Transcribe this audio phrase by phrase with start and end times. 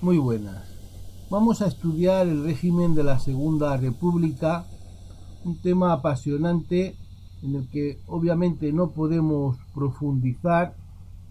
[0.00, 0.64] Muy buenas.
[1.28, 4.64] Vamos a estudiar el régimen de la Segunda República,
[5.44, 6.96] un tema apasionante
[7.42, 10.74] en el que obviamente no podemos profundizar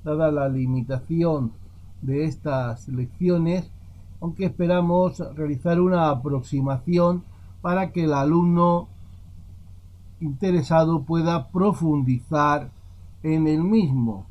[0.04, 1.52] dada la limitación
[2.02, 3.70] de estas lecciones,
[4.22, 7.24] aunque esperamos realizar una aproximación
[7.62, 8.88] para que el alumno
[10.20, 12.70] interesado pueda profundizar
[13.24, 14.26] en el mismo.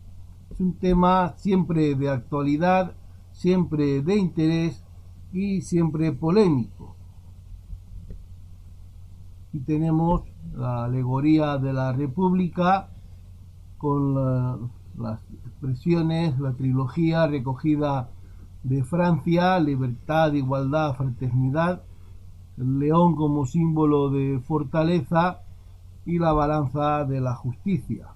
[0.56, 2.94] Es un tema siempre de actualidad,
[3.30, 4.82] siempre de interés
[5.30, 6.96] y siempre polémico.
[9.48, 10.22] Aquí tenemos
[10.54, 12.88] la alegoría de la República
[13.76, 18.08] con las expresiones, la trilogía recogida
[18.62, 21.82] de Francia, libertad, igualdad, fraternidad,
[22.56, 25.42] el león como símbolo de fortaleza
[26.06, 28.15] y la balanza de la justicia.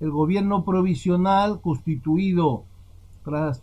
[0.00, 2.64] El gobierno provisional constituido
[3.24, 3.62] tras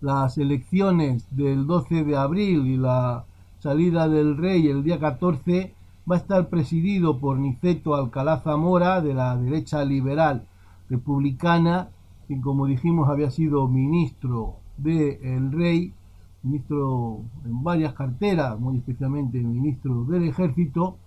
[0.00, 3.24] las elecciones del 12 de abril y la
[3.60, 5.72] salida del rey el día 14
[6.10, 10.46] va a estar presidido por Niceto Alcalá Zamora de la derecha liberal
[10.90, 11.88] republicana,
[12.26, 15.94] quien como dijimos había sido ministro del rey
[16.42, 20.98] ministro en varias carteras, muy especialmente ministro del ejército,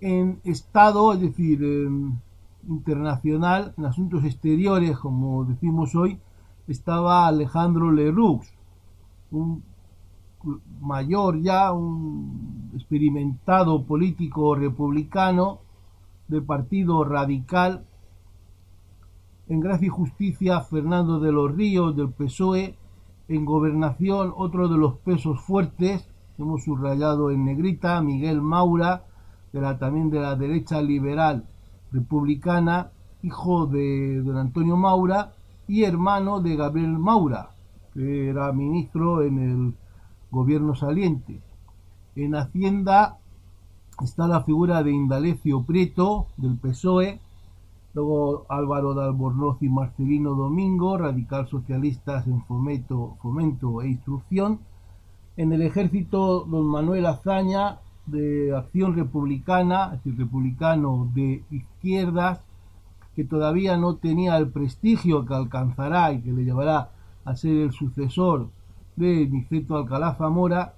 [0.00, 1.62] en Estado, es decir,
[2.68, 6.18] internacional, en asuntos exteriores, como decimos hoy,
[6.66, 8.40] estaba Alejandro Leroux,
[9.30, 9.62] un
[10.80, 15.60] mayor ya, un experimentado político republicano
[16.28, 17.84] del Partido Radical.
[19.48, 22.76] En Gracia y Justicia, Fernando de los Ríos, del PSOE,
[23.28, 29.04] en gobernación, otro de los pesos fuertes, hemos subrayado en negrita, Miguel Maura,
[29.52, 31.44] de la, también de la derecha liberal
[31.92, 32.90] republicana,
[33.22, 35.32] hijo de don Antonio Maura
[35.68, 37.50] y hermano de Gabriel Maura,
[37.94, 39.74] que era ministro en el
[40.30, 41.40] gobierno saliente.
[42.14, 43.18] En Hacienda
[44.02, 47.20] está la figura de Indalecio Prieto, del PSOE,
[47.94, 53.16] luego Álvaro de Albornoz y Marcelino Domingo, radical socialistas en fomento,
[53.82, 54.60] e instrucción.
[55.36, 62.40] En el ejército, don Manuel Azaña, de Acción Republicana, es decir, republicano de izquierdas,
[63.14, 66.90] que todavía no tenía el prestigio que alcanzará y que le llevará
[67.24, 68.48] a ser el sucesor
[68.94, 70.74] de Niceto Alcalá Zamora.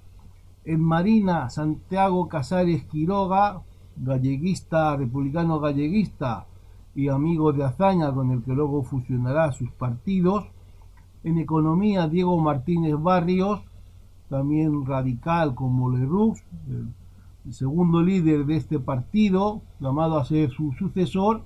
[0.64, 3.62] En Marina, Santiago Casares Quiroga,
[3.96, 6.46] galleguista, republicano galleguista,
[6.94, 10.46] y amigo de Azaña con el que luego fusionará sus partidos.
[11.22, 13.60] En economía, Diego Martínez Barrios,
[14.28, 16.34] también radical como Leroux,
[16.68, 16.88] el
[17.52, 21.42] segundo líder de este partido, llamado a ser su sucesor,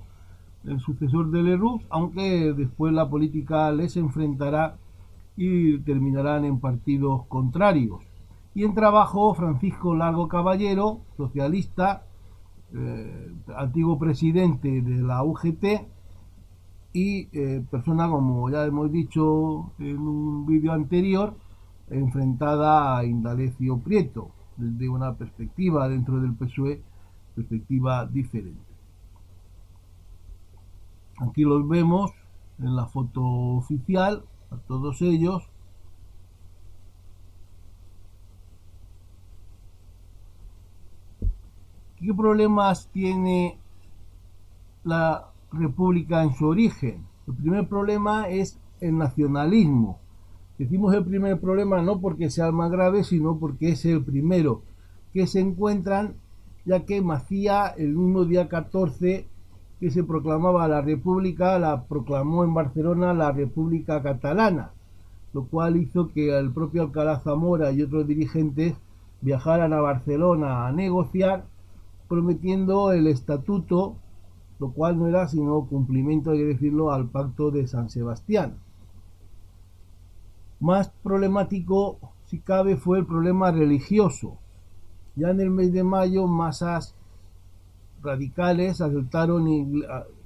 [0.65, 4.77] el sucesor de Leroux, aunque después la política les enfrentará
[5.35, 8.01] y terminarán en partidos contrarios.
[8.55, 12.05] Y en trabajo, Francisco Largo Caballero, socialista,
[12.75, 15.87] eh, antiguo presidente de la UGT
[16.93, 21.35] y eh, persona, como ya hemos dicho en un vídeo anterior,
[21.89, 26.81] enfrentada a Indalecio Prieto, desde una perspectiva dentro del PSOE,
[27.35, 28.73] perspectiva diferente.
[31.19, 32.11] Aquí los vemos
[32.59, 35.49] en la foto oficial, a todos ellos,
[42.03, 43.57] ¿Qué problemas tiene
[44.83, 47.05] la República en su origen?
[47.25, 50.02] El primer problema es el nacionalismo.
[50.63, 54.61] Decimos el primer problema no porque sea el más grave, sino porque es el primero
[55.11, 56.13] que se encuentran,
[56.63, 59.27] ya que Macía, el mismo día 14
[59.81, 64.71] que se proclamaba la República, la proclamó en Barcelona la República Catalana,
[65.33, 68.73] lo cual hizo que el propio Alcalá Zamora y otros dirigentes
[69.19, 71.43] viajaran a Barcelona a negociar
[72.07, 73.97] prometiendo el estatuto,
[74.59, 78.53] lo cual no era sino cumplimiento, hay que decirlo, al pacto de San Sebastián.
[80.63, 84.37] Más problemático, si cabe, fue el problema religioso.
[85.17, 86.95] Ya en el mes de mayo, masas
[88.01, 89.45] radicales asaltaron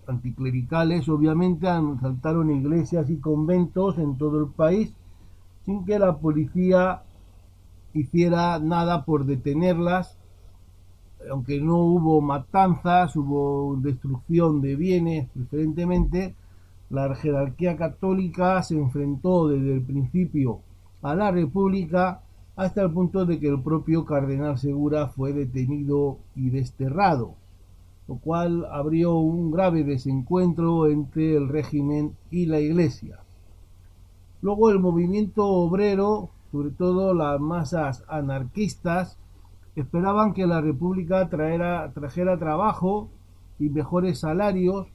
[0.06, 4.94] anticlericales, obviamente, asaltaron iglesias y conventos en todo el país,
[5.66, 7.01] sin que la policía
[7.94, 10.19] hiciera nada por detenerlas
[11.31, 16.36] aunque no hubo matanzas, hubo destrucción de bienes preferentemente,
[16.89, 20.62] la jerarquía católica se enfrentó desde el principio
[21.01, 22.22] a la República
[22.56, 27.36] hasta el punto de que el propio cardenal Segura fue detenido y desterrado.
[28.07, 33.19] lo cual abrió un grave desencuentro entre el régimen y la Iglesia.
[34.42, 39.18] Luego el movimiento obrero, sobre todo las masas anarquistas,
[39.75, 43.10] esperaban que la República trajera trabajo
[43.60, 44.88] y mejores salarios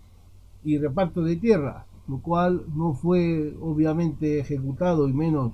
[0.64, 5.52] y reparto de tierras, lo cual no fue obviamente ejecutado y menos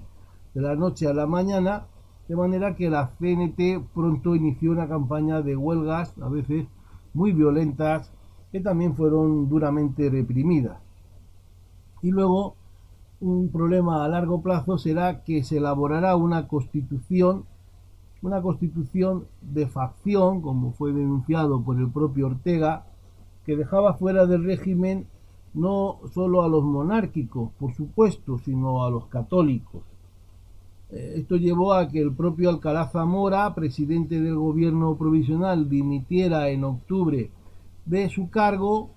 [0.54, 1.86] de la noche a la mañana,
[2.28, 6.66] de manera que la CNT pronto inició una campaña de huelgas, a veces
[7.14, 8.12] muy violentas,
[8.52, 10.78] que también fueron duramente reprimidas.
[12.02, 12.54] Y luego,
[13.20, 17.44] un problema a largo plazo será que se elaborará una constitución,
[18.22, 22.86] una constitución de facción, como fue denunciado por el propio Ortega,
[23.48, 25.06] que dejaba fuera del régimen
[25.54, 29.80] no solo a los monárquicos, por supuesto, sino a los católicos.
[30.90, 36.62] Eh, esto llevó a que el propio Alcalá Zamora, presidente del gobierno provisional, dimitiera en
[36.62, 37.30] octubre
[37.86, 38.90] de su cargo,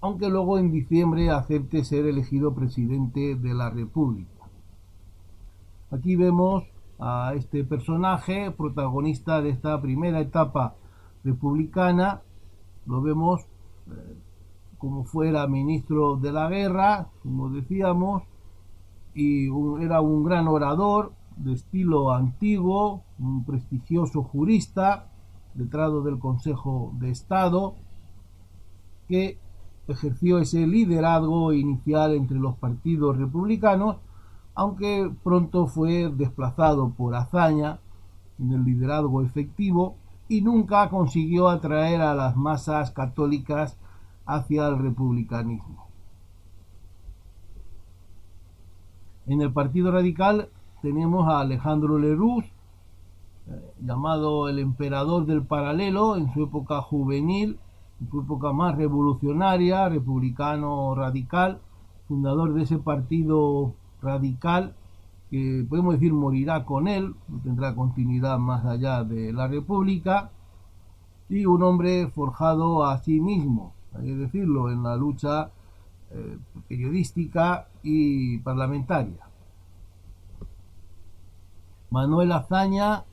[0.00, 4.48] aunque luego en diciembre acepte ser elegido presidente de la República.
[5.90, 6.64] Aquí vemos
[6.98, 10.76] a este personaje, protagonista de esta primera etapa
[11.24, 12.22] republicana,
[12.86, 13.46] lo vemos
[14.78, 18.22] como fuera ministro de la guerra, como decíamos,
[19.14, 19.48] y
[19.82, 25.06] era un gran orador, de estilo antiguo, un prestigioso jurista,
[25.54, 27.74] letrado del Consejo de Estado,
[29.08, 29.38] que
[29.86, 33.96] ejerció ese liderazgo inicial entre los partidos republicanos,
[34.54, 37.78] aunque pronto fue desplazado por hazaña
[38.38, 39.96] en el liderazgo efectivo
[40.28, 43.78] y nunca consiguió atraer a las masas católicas
[44.26, 45.88] hacia el republicanismo.
[49.26, 50.50] En el Partido Radical
[50.82, 57.58] tenemos a Alejandro Leroux, eh, llamado el emperador del paralelo en su época juvenil,
[58.00, 61.60] en su época más revolucionaria, republicano radical,
[62.06, 64.74] fundador de ese partido radical
[65.30, 70.30] que podemos decir morirá con él, tendrá continuidad más allá de la República,
[71.28, 75.50] y un hombre forjado a sí mismo, hay que decirlo, en la lucha
[76.10, 76.38] eh,
[76.68, 79.28] periodística y parlamentaria.
[81.90, 83.04] Manuel Azaña,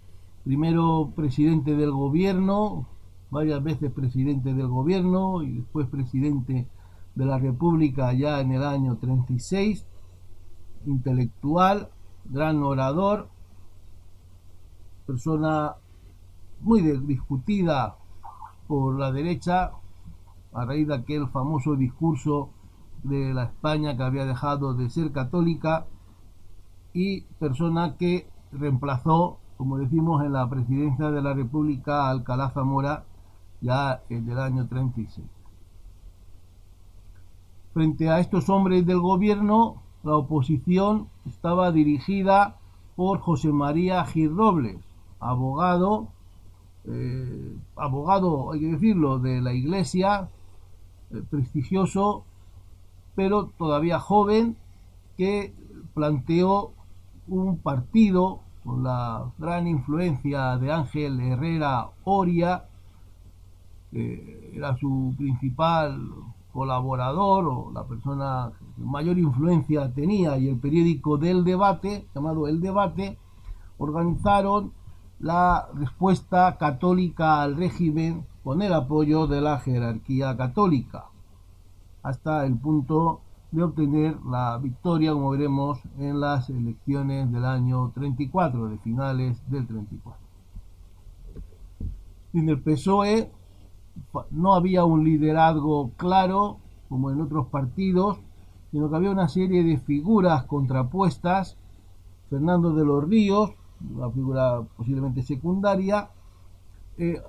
[0.43, 2.87] primero presidente del gobierno,
[3.29, 6.67] varias veces presidente del gobierno y después presidente
[7.15, 9.85] de la República ya en el año 36,
[10.85, 11.89] intelectual,
[12.29, 13.29] gran orador,
[15.05, 15.75] persona
[16.61, 17.97] muy discutida
[18.67, 19.71] por la derecha
[20.53, 22.49] a raíz de aquel famoso discurso
[23.03, 25.85] de la España que había dejado de ser católica
[26.93, 33.05] y persona que reemplazó, como decimos, en la presidencia de la República Alcalá Zamora
[33.61, 35.27] ya en el año 36.
[37.73, 42.57] Frente a estos hombres del gobierno, la oposición estaba dirigida
[42.95, 44.77] por José María Gil Robles,
[45.19, 46.09] abogado,
[46.85, 50.29] eh, abogado, hay que decirlo, de la Iglesia,
[51.09, 52.23] eh, prestigioso,
[53.15, 54.55] pero todavía joven,
[55.17, 55.55] que
[55.95, 56.73] planteó
[57.27, 62.65] un partido con la gran influencia de Ángel Herrera Oria,
[63.91, 65.99] que era su principal
[66.53, 73.17] colaborador o la persona mayor influencia tenía, y el periódico del debate, llamado El Debate,
[73.77, 74.73] organizaron
[75.19, 81.05] la respuesta católica al régimen con el apoyo de la jerarquía católica,
[82.03, 88.67] hasta el punto de obtener la victoria, como veremos, en las elecciones del año 34,
[88.67, 90.25] de finales del 34.
[92.33, 93.31] En el PSOE
[94.31, 96.57] no había un liderazgo claro,
[96.89, 98.19] como en otros partidos,
[98.71, 101.57] sino que había una serie de figuras contrapuestas.
[102.29, 103.51] Fernando de los Ríos,
[103.95, 106.09] una figura posiblemente secundaria,
[106.97, 107.21] eh,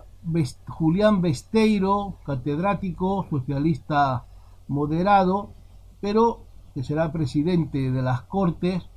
[0.68, 4.24] Julián Besteiro, catedrático, socialista
[4.68, 5.50] moderado,
[6.00, 6.40] pero
[6.74, 8.88] que será presidente de las Cortes,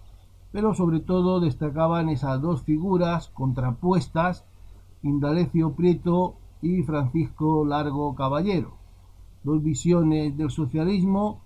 [0.51, 4.45] pero sobre todo destacaban esas dos figuras contrapuestas,
[5.03, 8.73] Indalecio Prieto y Francisco Largo Caballero,
[9.43, 11.41] dos visiones del socialismo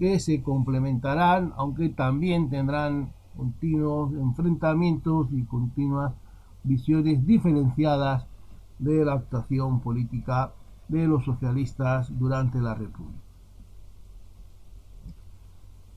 [0.00, 6.14] que se complementarán, aunque también tendrán continuos enfrentamientos y continuas
[6.64, 8.26] visiones diferenciadas
[8.78, 10.52] de la actuación política
[10.88, 13.20] de los socialistas durante la República.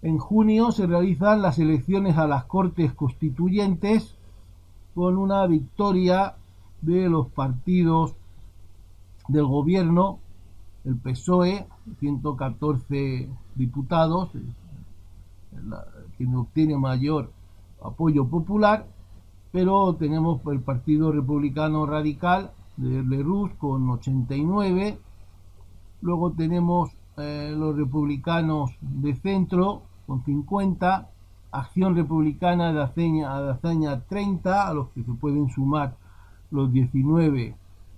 [0.02, 4.18] En junio se realizan las elecciones a las Cortes Constituyentes
[4.94, 6.36] con una victoria
[6.82, 8.16] de los partidos
[9.30, 10.20] del gobierno
[10.84, 11.66] el PSOE,
[12.00, 14.30] 114 diputados,
[16.18, 17.32] quien obtiene mayor
[17.84, 18.88] apoyo popular,
[19.52, 24.98] pero tenemos el Partido Republicano Radical de Lerroux con 89,
[26.02, 31.10] luego tenemos eh, los republicanos de centro con 50,
[31.52, 35.96] Acción Republicana de Aceña, de Azaña 30, a los que se pueden sumar
[36.50, 37.56] los 19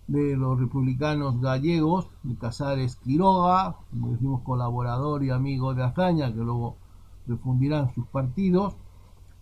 [0.08, 6.78] de los republicanos gallegos, de Casares Quiroga, decimos colaborador y amigo de Azaña, que luego
[7.28, 8.76] refundirán sus partidos,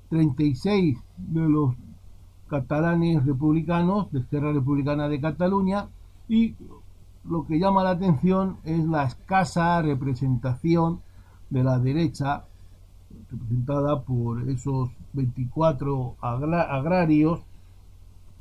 [0.10, 1.74] 36 de los
[2.48, 5.88] catalanes republicanos de Esquerra Republicana de Cataluña
[6.30, 6.56] y
[7.26, 11.02] lo que llama la atención es la escasa representación
[11.50, 12.46] de la derecha
[13.32, 17.42] representada por esos 24 agrarios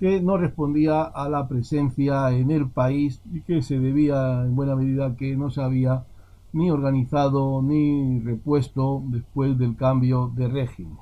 [0.02, 4.74] que no respondía a la presencia en el país y que se debía en buena
[4.74, 6.04] medida que no se había
[6.52, 10.98] ni organizado ni repuesto después del cambio de régimen.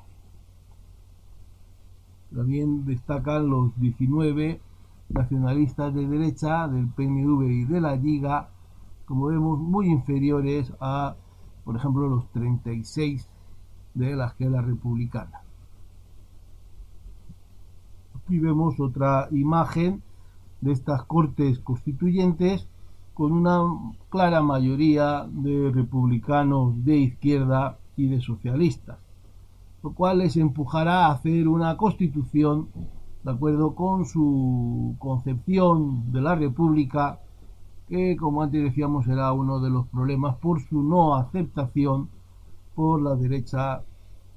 [2.31, 4.61] También destacan los 19
[5.09, 8.49] nacionalistas de derecha del PNV y de la Liga,
[9.05, 11.15] como vemos, muy inferiores a,
[11.63, 13.27] por ejemplo, los 36
[13.95, 15.41] de la esquerda republicana.
[18.31, 20.01] Aquí vemos otra imagen
[20.61, 22.65] de estas cortes constituyentes
[23.13, 23.59] con una
[24.07, 28.99] clara mayoría de republicanos de izquierda y de socialistas
[29.83, 32.69] lo cual les empujará a hacer una constitución
[33.23, 37.19] de acuerdo con su concepción de la república,
[37.89, 42.07] que como antes decíamos era uno de los problemas por su no aceptación
[42.75, 43.83] por la derecha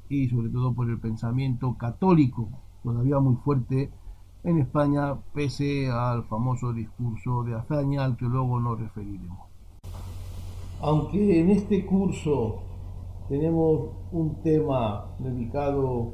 [0.09, 2.49] y sobre todo por el pensamiento católico,
[2.85, 3.91] todavía muy fuerte
[4.45, 9.49] en España, pese al famoso discurso de hazaña al que luego nos referiremos.
[10.83, 12.63] Aunque en este curso
[13.29, 16.13] tenemos un tema dedicado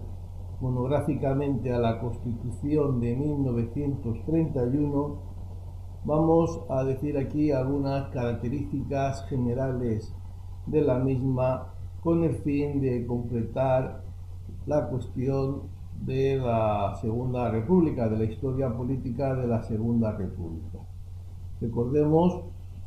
[0.60, 5.18] monográficamente a la Constitución de 1931.
[6.04, 10.14] Vamos a decir aquí algunas características generales
[10.66, 14.04] de la misma con el fin de completar
[14.66, 20.78] la cuestión de la Segunda República, de la historia política de la Segunda República.
[21.60, 22.40] Recordemos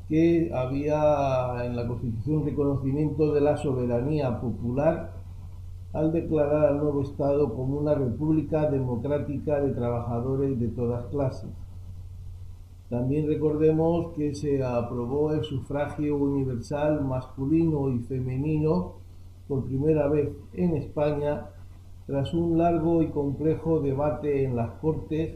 [0.10, 5.14] que había en la Constitución reconocimiento de la soberanía popular
[5.94, 11.50] al declarar al nuevo Estado como una república democrática de trabajadores de todas clases.
[12.90, 18.94] También recordemos que se aprobó el sufragio universal masculino y femenino
[19.48, 21.48] por primera vez en España
[22.06, 25.36] tras un largo y complejo debate en las Cortes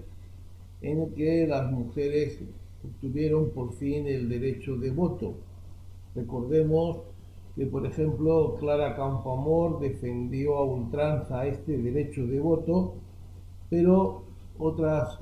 [0.81, 2.39] en el que las mujeres
[2.83, 5.35] obtuvieron por fin el derecho de voto.
[6.15, 6.97] Recordemos
[7.55, 12.95] que, por ejemplo, Clara Campoamor defendió a ultranza este derecho de voto,
[13.69, 14.23] pero
[14.59, 15.19] otras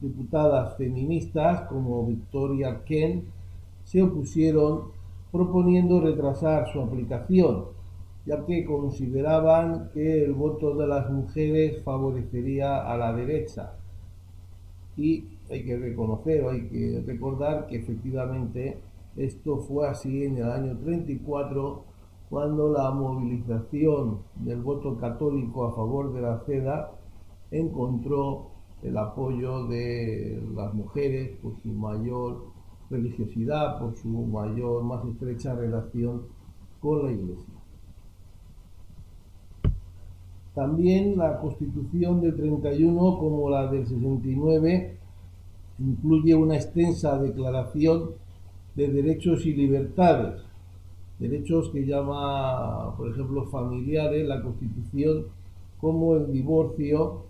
[0.00, 3.24] diputadas feministas como Victoria Ken
[3.84, 4.92] se opusieron
[5.32, 7.77] proponiendo retrasar su aplicación,
[8.26, 13.74] ya que consideraban que el voto de las mujeres favorecería a la derecha.
[14.96, 18.78] Y hay que reconocer hay que recordar que efectivamente
[19.16, 21.84] esto fue así en el año 34
[22.28, 26.92] cuando la movilización del voto católico a favor de la CEDA
[27.50, 28.50] encontró
[28.82, 32.44] el apoyo de las mujeres por su mayor
[32.90, 36.26] religiosidad, por su mayor, más estrecha relación
[36.80, 37.57] con la Iglesia.
[40.58, 44.96] También la Constitución del 31 como la del 69
[45.78, 48.10] incluye una extensa declaración
[48.74, 50.42] de derechos y libertades,
[51.20, 55.26] derechos que llama, por ejemplo, familiares la Constitución,
[55.80, 57.26] como el divorcio,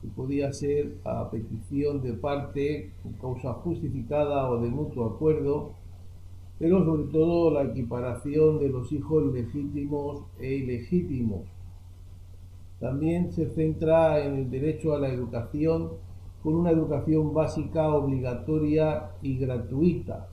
[0.00, 5.72] que podía ser a petición de parte con causa justificada o de mutuo acuerdo,
[6.58, 11.53] pero sobre todo la equiparación de los hijos legítimos e ilegítimos.
[12.84, 15.92] También se centra en el derecho a la educación
[16.42, 20.28] con una educación básica obligatoria y gratuita,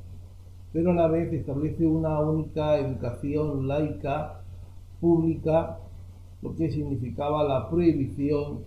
[0.73, 4.41] pero a la vez establece una única educación laica
[4.99, 5.79] pública,
[6.41, 8.65] lo que significaba la prohibición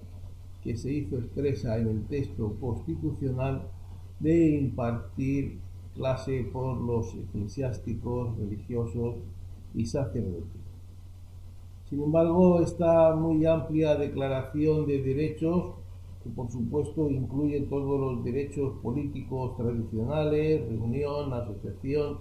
[0.62, 3.68] que se hizo expresa en el texto constitucional
[4.18, 5.58] de impartir
[5.94, 9.16] clase por los eclesiásticos, religiosos
[9.74, 10.63] y sacerdotes.
[11.94, 15.74] Sin embargo, esta muy amplia declaración de derechos
[16.24, 22.18] que por supuesto incluye todos los derechos políticos tradicionales, reunión, asociación,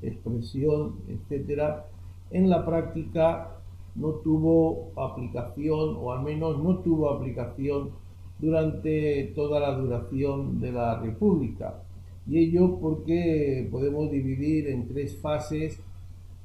[0.00, 1.88] expresión, etcétera,
[2.30, 3.58] en la práctica
[3.96, 7.90] no tuvo aplicación, o al menos no tuvo aplicación
[8.38, 11.82] durante toda la duración de la República.
[12.28, 15.82] Y ello porque podemos dividir en tres fases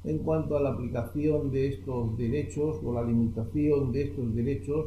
[0.04, 4.86] en cuanto a la aplicación de estos derechos o la limitación de estos derechos.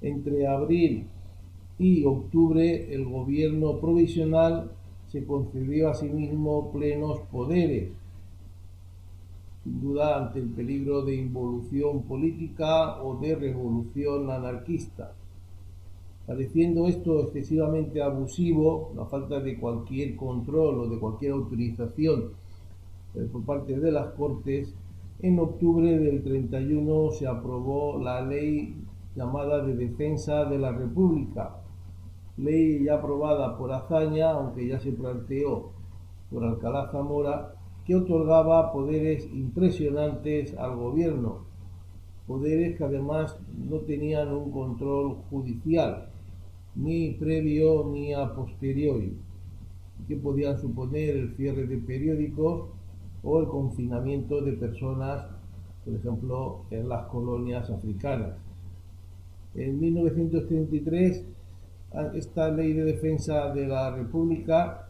[0.00, 1.06] Entre abril
[1.78, 4.72] y octubre el gobierno provisional
[5.08, 7.90] se concedió a sí mismo plenos poderes,
[9.62, 15.14] sin duda ante el peligro de involución política o de revolución anarquista.
[16.26, 22.41] Pareciendo esto excesivamente abusivo, la falta de cualquier control o de cualquier autorización
[23.30, 24.74] por parte de las Cortes,
[25.20, 28.74] en octubre del 31 se aprobó la ley
[29.14, 31.56] llamada de defensa de la República,
[32.38, 35.70] ley ya aprobada por Azaña, aunque ya se planteó
[36.30, 37.54] por Alcalá Zamora,
[37.84, 41.44] que otorgaba poderes impresionantes al gobierno,
[42.26, 43.38] poderes que además
[43.68, 46.08] no tenían un control judicial,
[46.74, 49.18] ni previo ni a posteriori,
[50.08, 52.70] que podían suponer el cierre de periódicos
[53.22, 55.26] o el confinamiento de personas,
[55.84, 58.36] por ejemplo, en las colonias africanas.
[59.54, 61.26] En 1933,
[62.14, 64.88] esta ley de defensa de la República,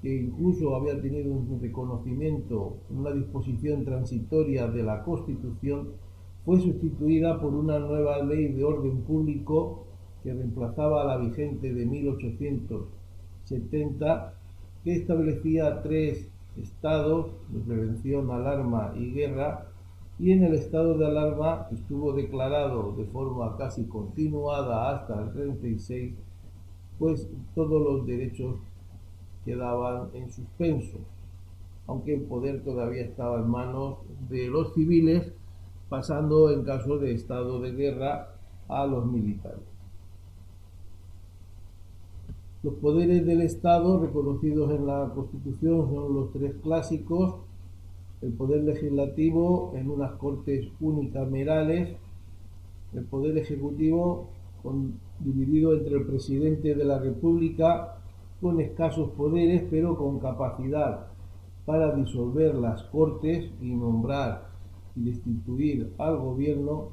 [0.00, 5.90] que incluso había tenido un reconocimiento, una disposición transitoria de la Constitución,
[6.44, 9.84] fue sustituida por una nueva ley de orden público
[10.22, 14.34] que reemplazaba a la vigente de 1870,
[14.82, 16.30] que establecía tres
[16.62, 19.66] estados de prevención, alarma y guerra,
[20.18, 26.14] y en el estado de alarma estuvo declarado de forma casi continuada hasta el 36,
[26.98, 28.56] pues todos los derechos
[29.44, 30.98] quedaban en suspenso,
[31.86, 33.98] aunque el poder todavía estaba en manos
[34.28, 35.32] de los civiles,
[35.88, 38.34] pasando en caso de estado de guerra
[38.68, 39.77] a los militares.
[42.60, 47.36] Los poderes del Estado reconocidos en la Constitución son los tres clásicos,
[48.20, 51.96] el poder legislativo en unas cortes unicamerales,
[52.94, 54.30] el poder ejecutivo
[55.20, 57.98] dividido entre el presidente de la República
[58.40, 61.06] con escasos poderes pero con capacidad
[61.64, 64.48] para disolver las cortes y nombrar
[64.96, 66.88] y destituir al gobierno.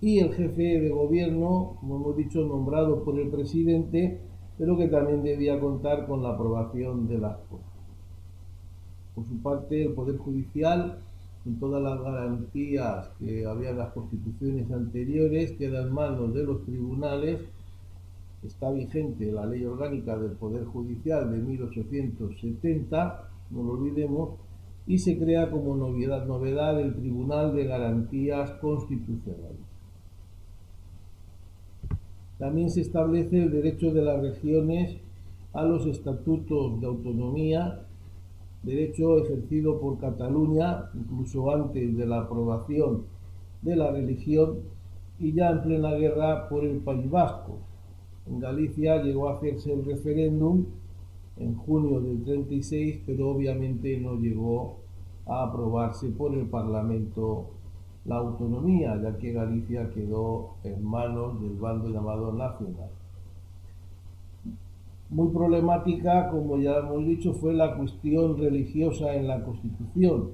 [0.00, 4.20] Y el jefe de gobierno, como hemos dicho, nombrado por el presidente
[4.58, 7.74] pero que también debía contar con la aprobación de las Cortes.
[9.14, 10.98] Por su parte, el Poder Judicial,
[11.42, 16.64] con todas las garantías que había en las constituciones anteriores, queda en manos de los
[16.64, 17.40] tribunales.
[18.42, 24.30] Está vigente la ley orgánica del Poder Judicial de 1870, no lo olvidemos,
[24.86, 29.53] y se crea como novedad, novedad el Tribunal de Garantías Constitucionales.
[32.44, 34.98] También se establece el derecho de las regiones
[35.54, 37.86] a los estatutos de autonomía,
[38.62, 43.04] derecho ejercido por Cataluña incluso antes de la aprobación
[43.62, 44.58] de la religión
[45.18, 47.60] y ya en plena guerra por el País Vasco.
[48.26, 50.66] En Galicia llegó a hacerse el referéndum
[51.38, 54.80] en junio del 36, pero obviamente no llegó
[55.24, 57.46] a aprobarse por el Parlamento
[58.04, 62.90] la autonomía, ya que Galicia quedó en manos del bando llamado nacional.
[65.10, 70.30] Muy problemática, como ya hemos dicho, fue la cuestión religiosa en la Constitución,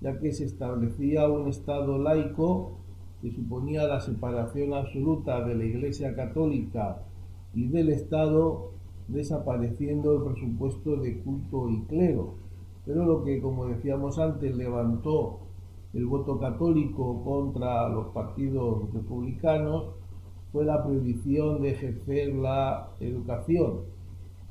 [0.00, 2.78] ya que se establecía un Estado laico
[3.20, 7.02] que suponía la separación absoluta de la Iglesia Católica
[7.54, 8.70] y del Estado,
[9.08, 12.34] desapareciendo el presupuesto de culto y clero.
[12.84, 15.47] Pero lo que, como decíamos antes, levantó
[15.94, 19.86] el voto católico contra los partidos republicanos
[20.52, 23.80] fue la prohibición de ejercer la educación,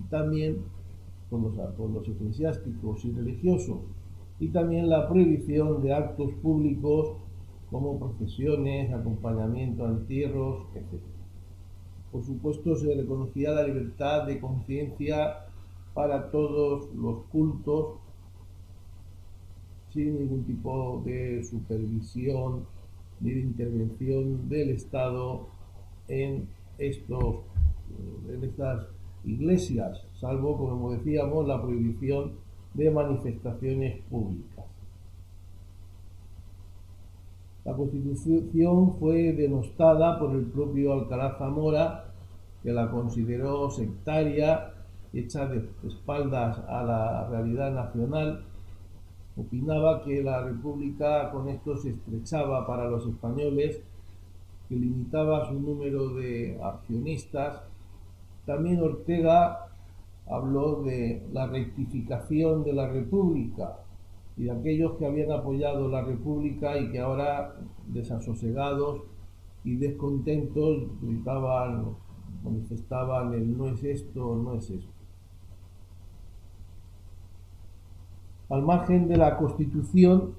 [0.10, 0.64] también
[1.30, 3.80] por los, por los eclesiásticos y religiosos,
[4.40, 7.18] y también la prohibición de actos públicos
[7.70, 11.02] como procesiones, acompañamiento a entierros, etc.
[12.12, 15.46] Por supuesto, se reconocía la libertad de conciencia
[15.94, 17.96] para todos los cultos
[19.98, 22.68] sin ningún tipo de supervisión
[23.20, 25.48] ni de intervención del Estado
[26.08, 27.38] en, estos,
[28.30, 28.86] en estas
[29.26, 32.34] iglesias, salvo, como decíamos, la prohibición
[32.76, 34.66] de manifestaciones públicas.
[37.66, 42.14] La constitución fue denostada por el propio Alcalá Zamora
[42.62, 44.74] que la consideró sectaria,
[45.12, 48.44] hecha de espaldas a la realidad nacional,
[49.38, 53.82] opinaba que la República con esto se estrechaba para los españoles,
[54.68, 57.64] que limitaba su número de accionistas.
[58.46, 59.68] También Ortega
[60.26, 63.78] habló de la rectificación de la República
[64.36, 67.56] y de aquellos que habían apoyado la República y que ahora,
[67.88, 69.02] desasosegados
[69.64, 71.96] y descontentos, gritaban,
[72.44, 74.97] manifestaban el no es esto, no es esto.
[78.50, 80.34] Al margen de la Constitución,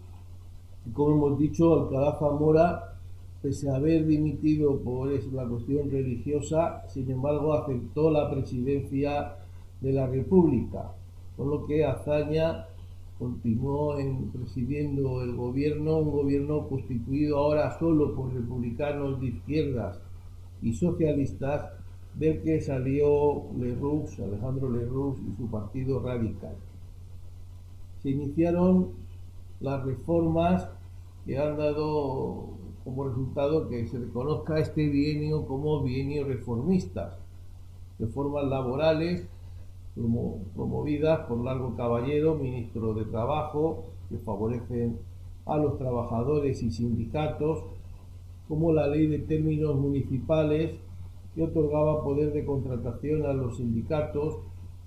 [0.95, 2.95] como hemos dicho, Alcalá Zamora,
[3.43, 9.37] pese a haber dimitido por la cuestión religiosa, sin embargo aceptó la presidencia
[9.83, 10.91] de la República,
[11.37, 12.65] con lo que Azaña
[13.19, 13.95] continuó
[14.33, 20.01] presidiendo el gobierno, un gobierno constituido ahora solo por republicanos de izquierdas
[20.63, 21.73] y socialistas,
[22.15, 26.57] del que salió Leroux, Alejandro Leroux y su partido radical.
[28.03, 28.91] Se iniciaron
[29.61, 30.69] las reformas
[31.27, 32.51] que han dado
[32.85, 37.19] como resultado que se reconozca este bienio como bienio reformista.
[37.99, 39.29] Reformas laborales
[40.55, 44.99] promovidas por Largo Caballero, ministro de Trabajo, que favorecen
[45.45, 47.65] a los trabajadores y sindicatos,
[48.47, 50.77] como la ley de términos municipales,
[51.35, 54.39] que otorgaba poder de contratación a los sindicatos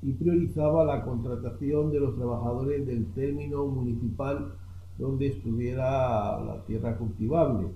[0.02, 4.56] y priorizaba la contratación de los trabajadores del término municipal
[4.98, 7.68] donde estuviera la tierra cultivable,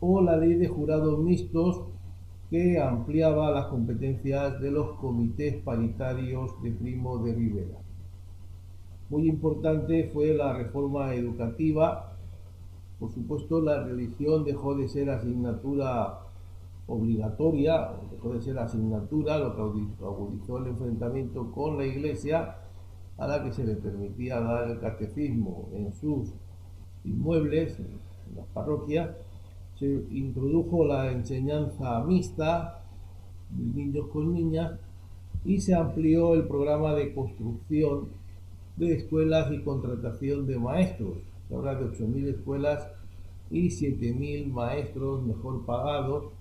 [0.00, 1.82] o la ley de jurados mixtos,
[2.50, 7.78] que ampliaba las competencias de los comités paritarios de Primo de Rivera.
[9.08, 12.16] Muy importante fue la reforma educativa.
[12.98, 16.20] Por supuesto, la religión dejó de ser asignatura
[16.86, 19.62] obligatoria, dejó de ser asignatura, lo que
[20.04, 22.56] agudizó el enfrentamiento con la Iglesia,
[23.18, 26.32] a la que se le permitía dar el catecismo en sus
[27.04, 29.10] inmuebles, en las parroquias,
[29.78, 32.82] se introdujo la enseñanza mixta
[33.50, 34.78] de niños con niñas
[35.44, 38.08] y se amplió el programa de construcción
[38.76, 41.18] de escuelas y contratación de maestros.
[41.48, 42.88] Se habla de 8.000 escuelas
[43.50, 46.32] y 7.000 maestros mejor pagados,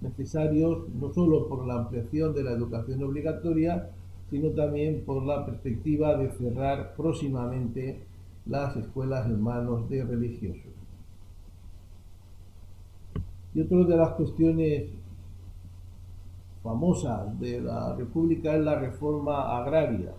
[0.00, 3.90] necesarios no solo por la ampliación de la educación obligatoria,
[4.30, 8.02] sino también por la perspectiva de cerrar próximamente
[8.46, 10.72] las escuelas en manos de religiosos.
[13.54, 14.90] Y otra de las cuestiones
[16.62, 20.12] famosas de la República es la reforma agraria.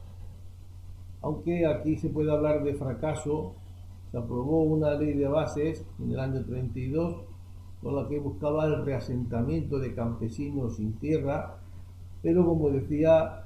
[1.21, 3.53] Aunque aquí se puede hablar de fracaso,
[4.11, 7.28] se aprobó una ley de bases en el año 32
[7.81, 11.57] con la que buscaba el reasentamiento de campesinos sin tierra,
[12.21, 13.45] pero como decía,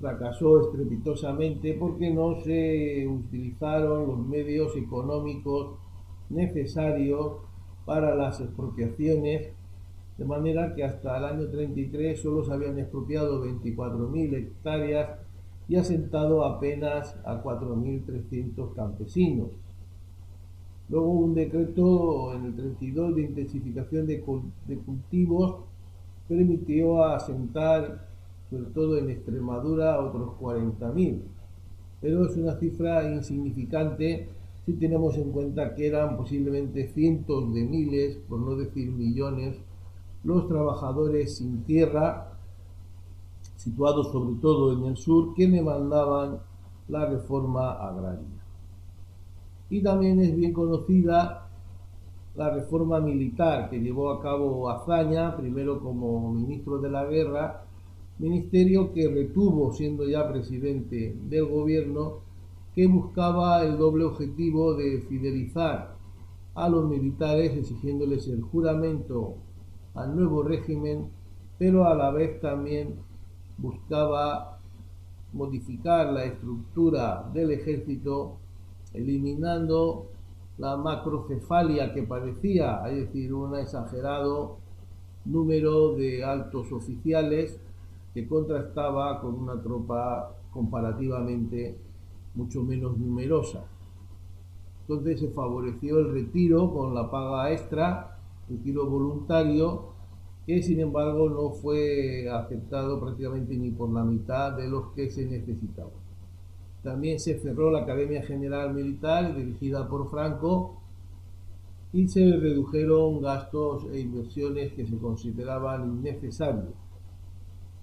[0.00, 5.76] fracasó estrepitosamente porque no se utilizaron los medios económicos
[6.30, 7.38] necesarios
[7.84, 9.52] para las expropiaciones,
[10.16, 15.10] de manera que hasta el año 33 solo se habían expropiado 24.000 hectáreas
[15.68, 19.48] y asentado apenas a 4.300 campesinos.
[20.88, 25.56] Luego un decreto en el 32 de intensificación de, cultivos
[26.26, 28.08] permitió asentar,
[28.48, 31.20] sobre todo en Extremadura, otros 40.000.
[32.00, 34.28] Pero es una cifra insignificante
[34.64, 39.56] si tenemos en cuenta que eran posiblemente cientos de miles, por no decir millones,
[40.24, 42.38] los trabajadores sin tierra,
[43.56, 46.40] situados sobre todo en el sur, que demandaban
[46.88, 48.37] la reforma agraria.
[49.70, 51.48] Y también es bien conocida
[52.34, 57.64] la reforma militar que llevó a cabo Azaña, primero como ministro de la guerra,
[58.18, 62.20] ministerio que retuvo siendo ya presidente del gobierno
[62.74, 65.96] que buscaba el doble objetivo de fidelizar
[66.54, 69.36] a los militares exigiéndoles el juramento
[69.94, 71.08] al nuevo régimen,
[71.58, 72.94] pero a la vez también
[73.56, 74.60] buscaba
[75.32, 78.38] modificar la estructura del ejército,
[78.94, 80.06] eliminando
[80.58, 84.58] la macrocefalia que padecía, es decir, un exagerado
[85.24, 87.60] número de altos oficiales
[88.14, 91.78] que contrastaba con una tropa comparativamente
[92.34, 93.64] mucho menos numerosa.
[94.80, 99.92] Entonces se favoreció el retiro con la paga extra, retiro voluntario,
[100.46, 105.26] que sin embargo no fue aceptado prácticamente ni por la mitad de los que se
[105.26, 106.07] necesitaban.
[106.88, 110.80] También se cerró la Academia General Militar dirigida por Franco
[111.92, 116.72] y se redujeron gastos e inversiones que se consideraban innecesarios.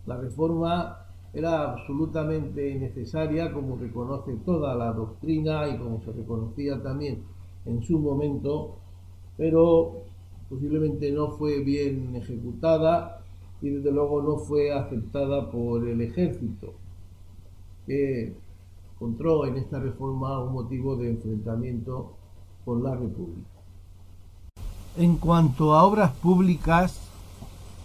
[0.07, 7.21] La reforma era absolutamente necesaria, como reconoce toda la doctrina y como se reconocía también
[7.65, 8.79] en su momento,
[9.37, 10.01] pero
[10.49, 13.21] posiblemente no fue bien ejecutada
[13.61, 16.73] y desde luego no fue aceptada por el ejército,
[18.95, 22.13] encontró en esta reforma un motivo de enfrentamiento
[22.63, 23.49] con la República.
[24.95, 27.11] En cuanto a obras públicas,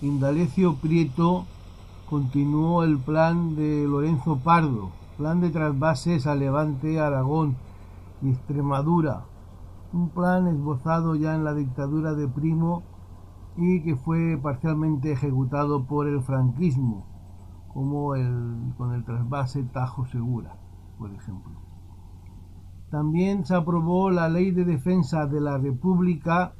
[0.00, 1.44] Indalecio Prieto
[2.08, 7.56] continuó el plan de Lorenzo Pardo, plan de trasvases a Levante, Aragón
[8.22, 9.24] y Extremadura,
[9.92, 12.84] un plan esbozado ya en la dictadura de Primo
[13.56, 17.04] y que fue parcialmente ejecutado por el franquismo,
[17.74, 18.14] como
[18.78, 20.59] con el trasvase Tajo Segura,
[21.00, 21.52] por ejemplo.
[22.90, 26.52] También se aprobó la Ley de Defensa de la República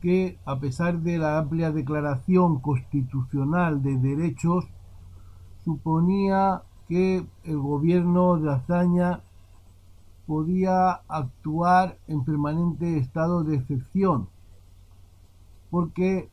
[0.00, 4.64] que, a pesar de la amplia declaración constitucional de derechos,
[5.64, 9.20] suponía que el gobierno de Azaña
[10.26, 14.28] podía actuar en permanente estado de excepción,
[15.70, 16.30] porque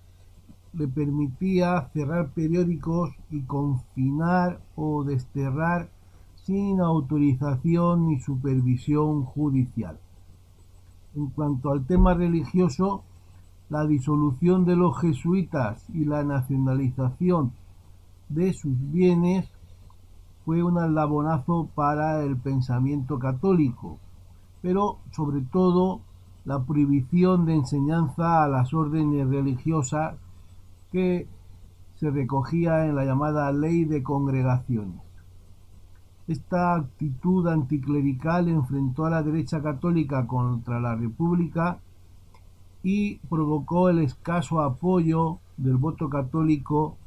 [0.74, 5.90] le permitía cerrar periódicos y confinar o desterrar
[6.46, 9.98] sin autorización ni supervisión judicial.
[11.16, 13.04] En cuanto al tema religioso,
[13.70, 17.52] la disolución de los jesuitas y la nacionalización
[18.30, 19.50] de sus bienes
[20.46, 23.98] fue un alabonazo para el pensamiento católico,
[24.62, 26.02] pero sobre todo
[26.44, 30.16] la prohibición de enseñanza a las órdenes religiosas
[30.92, 31.28] que
[31.96, 35.05] se recogía en la llamada ley de congregaciones.
[36.28, 41.80] Esta actitud anticlerical enfrentó a la derecha católica contra la República
[42.82, 46.98] y provocó el escaso apoyo del voto católico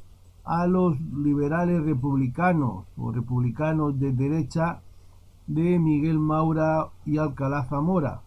[0.45, 4.81] a los liberales republicanos o republicanos de derecha
[5.47, 8.21] de Miguel Maura y Alcalá Zamora.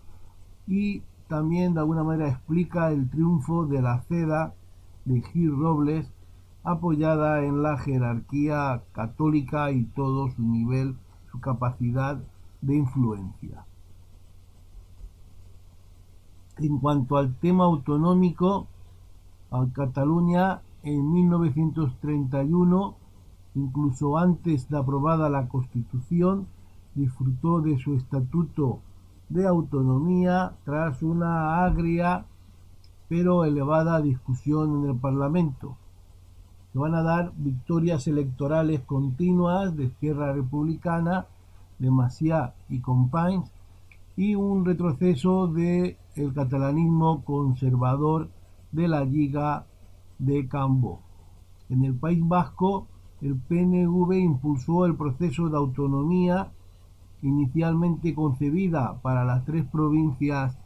[0.67, 4.55] Y también de alguna manera explica el triunfo de la CEDA
[5.07, 6.13] de Gil Robles
[6.65, 10.97] apoyada en la jerarquía católica y todo su nivel,
[11.31, 12.23] su capacidad
[12.61, 13.65] de influencia.
[16.59, 18.69] En cuanto al tema autonómico,
[19.75, 22.97] Cataluña en 1931,
[23.55, 26.47] incluso antes de aprobada la Constitución,
[26.95, 28.81] disfrutó de su estatuto
[29.29, 32.27] de autonomía tras una agria
[33.09, 35.77] pero elevada discusión en el Parlamento.
[36.73, 41.27] Se van a dar victorias electorales continuas de Izquierda Republicana,
[41.79, 43.51] de Maciá y Companys,
[44.17, 48.29] y un retroceso del el catalanismo conservador
[48.71, 49.67] de la Liga
[50.19, 51.01] de Cambó.
[51.69, 52.87] En el País Vasco,
[53.21, 56.51] el PNV impulsó el proceso de autonomía
[57.23, 60.59] inicialmente concebida para las tres provincias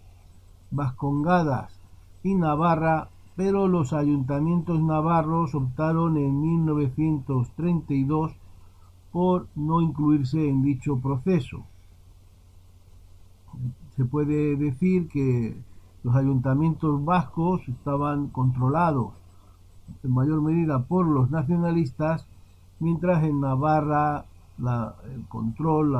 [0.70, 1.78] vascongadas
[2.22, 8.32] y Navarra, pero los ayuntamientos navarros optaron en 1932
[9.12, 11.64] por no incluirse en dicho proceso.
[13.96, 15.56] Se puede decir que
[16.02, 19.12] los ayuntamientos vascos estaban controlados
[20.02, 22.26] en mayor medida por los nacionalistas,
[22.80, 24.24] mientras en Navarra
[24.58, 25.96] el control,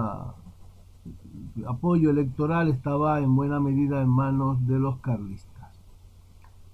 [1.57, 5.56] el apoyo electoral estaba en buena medida en manos de los carlistas.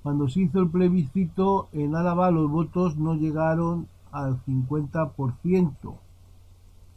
[0.03, 5.95] Cuando se hizo el plebiscito en Álava los votos no llegaron al 50%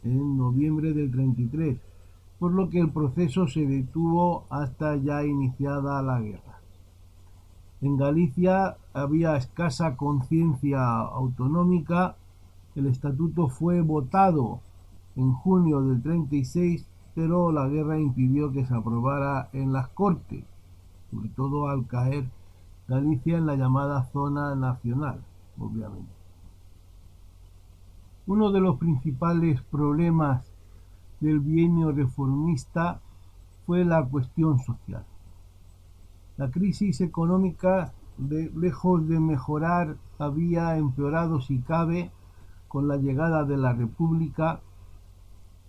[0.02, 1.78] en noviembre del 33,
[2.38, 6.60] por lo que el proceso se detuvo hasta ya iniciada la guerra.
[7.80, 12.16] En Galicia había escasa conciencia autonómica.
[12.74, 14.60] El estatuto fue votado
[15.14, 20.44] en junio del 36, pero la guerra impidió que se aprobara en las Cortes,
[21.10, 22.28] sobre todo al caer
[22.88, 25.20] Galicia en la llamada zona nacional,
[25.58, 26.12] obviamente.
[28.26, 30.44] Uno de los principales problemas
[31.20, 33.00] del bienio reformista
[33.66, 35.04] fue la cuestión social.
[36.36, 42.10] La crisis económica, lejos de mejorar, había empeorado si cabe
[42.68, 44.60] con la llegada de la República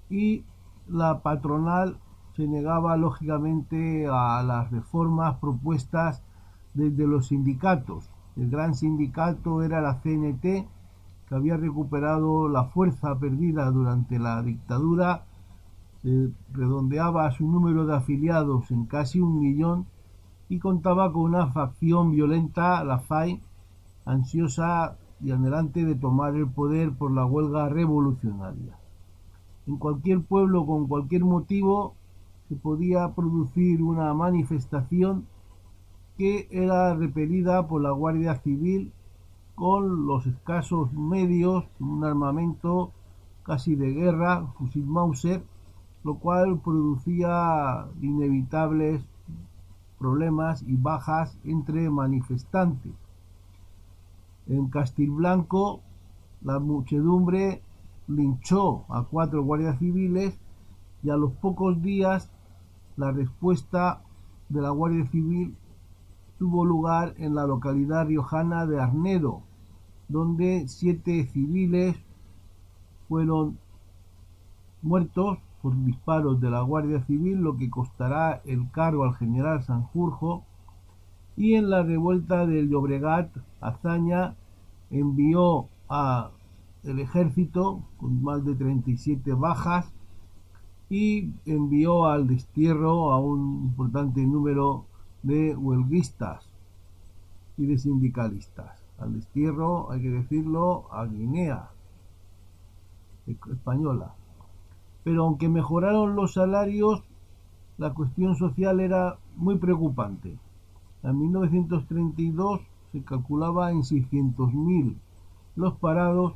[0.10, 0.44] y
[0.88, 1.98] la patronal
[2.36, 6.22] se negaba lógicamente a las reformas propuestas
[6.78, 8.10] desde los sindicatos.
[8.36, 15.26] El gran sindicato era la CNT, que había recuperado la fuerza perdida durante la dictadura,
[16.54, 19.88] redondeaba su número de afiliados en casi un millón
[20.48, 23.42] y contaba con una facción violenta, la FAI,
[24.06, 28.78] ansiosa y anhelante de tomar el poder por la huelga revolucionaria.
[29.66, 31.96] En cualquier pueblo con cualquier motivo
[32.48, 35.26] se podía producir una manifestación
[36.18, 38.92] que era repelida por la Guardia Civil
[39.56, 42.92] con los escasos medios, un armamento
[43.44, 45.44] casi de guerra, fusil Mauser,
[46.04, 49.02] lo cual producía inevitables
[50.00, 52.94] problemas y bajas entre manifestantes.
[54.48, 55.82] En Castilblanco,
[56.42, 57.62] la muchedumbre
[58.08, 60.40] linchó a cuatro guardias civiles
[61.04, 62.32] y a los pocos días
[62.96, 64.02] la respuesta
[64.50, 65.56] de la Guardia Civil
[66.38, 69.42] tuvo lugar en la localidad riojana de Arnedo,
[70.08, 71.98] donde siete civiles
[73.08, 73.58] fueron
[74.82, 80.44] muertos por disparos de la Guardia Civil, lo que costará el cargo al general Sanjurjo,
[81.36, 83.30] y en la revuelta del Llobregat,
[83.62, 84.36] Azaña
[84.90, 86.32] envió a
[86.84, 89.92] el ejército con más de 37 bajas
[90.90, 94.86] y envió al destierro a un importante número
[95.24, 96.48] de huelguistas
[97.58, 98.82] y de sindicalistas.
[99.00, 101.70] Al destierro, hay que decirlo, a Guinea
[103.28, 104.14] española.
[105.04, 107.04] Pero aunque mejoraron los salarios,
[107.78, 110.38] la cuestión social era muy preocupante.
[111.04, 114.96] En 1932 se calculaba en 600.000
[115.56, 116.34] los parados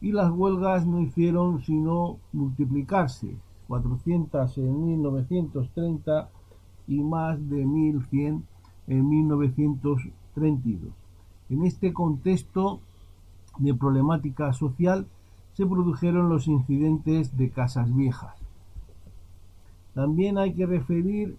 [0.00, 3.36] y las huelgas no hicieron sino multiplicarse,
[3.68, 6.28] 400 en 1930
[6.92, 8.44] y más de 1100
[8.86, 10.92] en 1932.
[11.48, 12.80] En este contexto
[13.58, 15.06] de problemática social
[15.54, 18.36] se produjeron los incidentes de casas viejas.
[19.94, 21.36] También hay que referir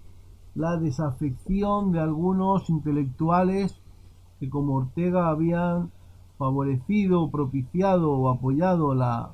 [0.55, 3.79] la desafección de algunos intelectuales
[4.39, 5.91] que como Ortega habían
[6.37, 9.31] favorecido, propiciado o apoyado la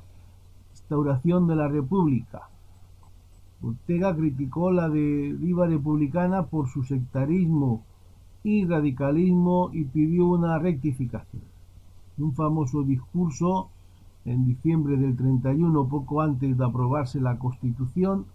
[0.72, 2.49] instauración de la República.
[3.62, 7.84] Ortega criticó la deriva republicana por su sectarismo
[8.42, 11.42] y radicalismo y pidió una rectificación.
[12.18, 13.68] Un famoso discurso
[14.24, 18.26] en diciembre del 31, poco antes de aprobarse la Constitución,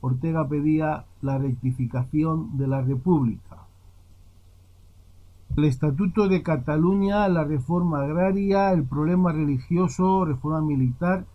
[0.00, 3.66] Ortega pedía la rectificación de la República.
[5.56, 11.26] El Estatuto de Cataluña, la reforma agraria, el problema religioso, reforma militar,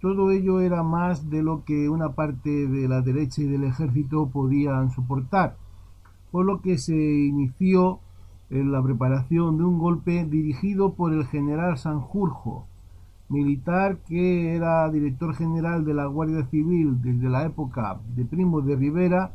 [0.00, 4.30] todo ello era más de lo que una parte de la derecha y del ejército
[4.30, 5.56] podían soportar,
[6.30, 8.00] por lo que se inició
[8.48, 12.66] en la preparación de un golpe dirigido por el general Sanjurjo,
[13.28, 18.76] militar que era director general de la Guardia Civil desde la época de Primo de
[18.76, 19.32] Rivera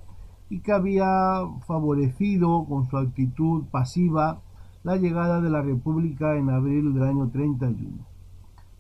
[0.50, 4.42] y que había favorecido con su actitud pasiva
[4.84, 7.98] la llegada de la República en abril del año 31.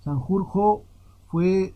[0.01, 0.83] Sanjurjo
[1.35, 1.73] fue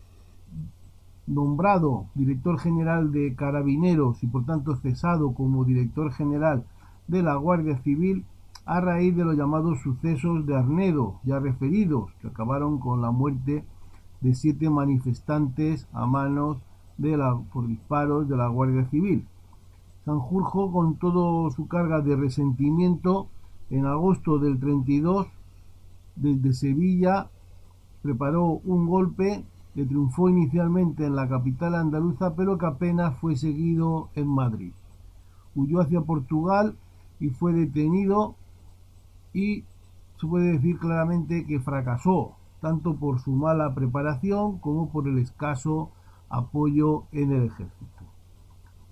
[1.26, 6.64] nombrado director general de Carabineros y por tanto cesado como director general
[7.08, 8.24] de la Guardia Civil
[8.64, 13.62] a raíz de los llamados sucesos de Arnedo, ya referidos, que acabaron con la muerte
[14.22, 16.56] de siete manifestantes a manos
[16.96, 17.18] de
[17.52, 19.26] por disparos de la Guardia Civil.
[20.06, 23.28] Sanjurjo, con toda su carga de resentimiento,
[23.68, 25.26] en agosto del 32,
[26.16, 27.28] desde Sevilla,
[28.02, 34.10] preparó un golpe que triunfó inicialmente en la capital andaluza, pero que apenas fue seguido
[34.14, 34.72] en Madrid.
[35.54, 36.76] Huyó hacia Portugal
[37.18, 38.34] y fue detenido
[39.32, 39.64] y
[40.20, 45.90] se puede decir claramente que fracasó, tanto por su mala preparación como por el escaso
[46.28, 48.04] apoyo en el ejército.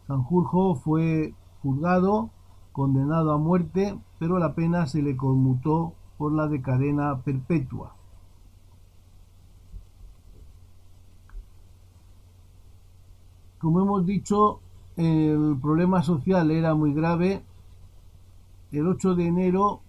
[0.06, 2.30] Sanjurjo fue juzgado,
[2.72, 7.97] condenado a muerte, pero la pena se le conmutó por la de cadena perpetua.
[13.58, 14.60] Como hemos dicho,
[14.96, 17.42] el problema social era muy grave.
[18.72, 19.80] El 8 de enero,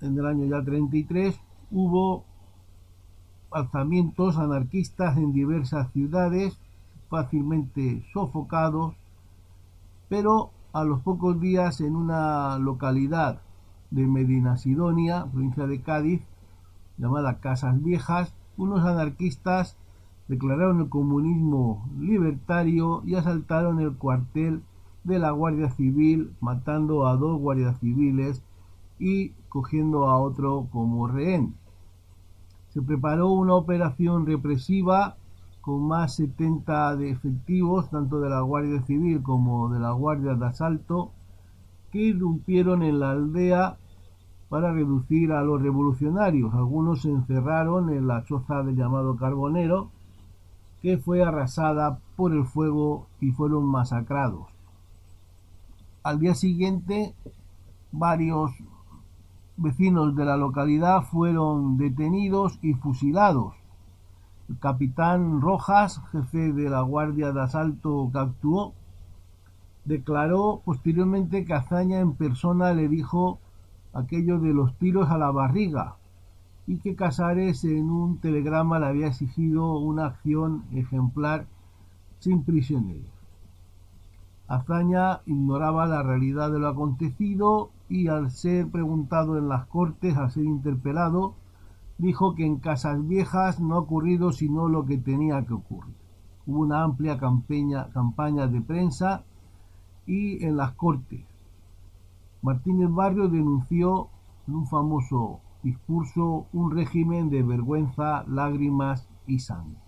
[0.00, 1.38] en el año ya 33,
[1.70, 2.24] hubo
[3.50, 6.58] alzamientos anarquistas en diversas ciudades,
[7.08, 8.94] fácilmente sofocados
[10.12, 13.40] pero a los pocos días en una localidad
[13.90, 16.20] de Medina Sidonia, provincia de Cádiz,
[16.98, 19.78] llamada Casas Viejas, unos anarquistas
[20.32, 24.62] declararon el comunismo libertario y asaltaron el cuartel
[25.04, 28.42] de la Guardia Civil, matando a dos guardias civiles
[28.98, 31.54] y cogiendo a otro como rehén.
[32.70, 35.16] Se preparó una operación represiva
[35.60, 40.46] con más 70 de efectivos, tanto de la Guardia Civil como de la Guardia de
[40.46, 41.10] Asalto,
[41.90, 43.76] que irrumpieron en la aldea
[44.48, 46.54] para reducir a los revolucionarios.
[46.54, 49.90] Algunos se encerraron en la choza del llamado Carbonero,
[50.82, 54.48] que fue arrasada por el fuego y fueron masacrados.
[56.02, 57.14] Al día siguiente,
[57.92, 58.50] varios
[59.56, 63.54] vecinos de la localidad fueron detenidos y fusilados.
[64.48, 68.74] El capitán Rojas, jefe de la Guardia de Asalto que actuó,
[69.84, 73.38] declaró posteriormente que Azaña en persona le dijo
[73.92, 75.96] aquello de los tiros a la barriga
[76.66, 81.46] y que Casares en un telegrama le había exigido una acción ejemplar
[82.18, 83.10] sin prisioneros.
[84.46, 90.30] Azaña ignoraba la realidad de lo acontecido y al ser preguntado en las cortes, al
[90.30, 91.34] ser interpelado,
[91.98, 95.94] dijo que en Casas Viejas no ha ocurrido sino lo que tenía que ocurrir.
[96.46, 99.24] Hubo una amplia campaña, campaña de prensa
[100.06, 101.24] y en las cortes.
[102.42, 104.08] Martínez Barrio denunció
[104.48, 109.78] en un famoso discurso un régimen de vergüenza, lágrimas y sangre.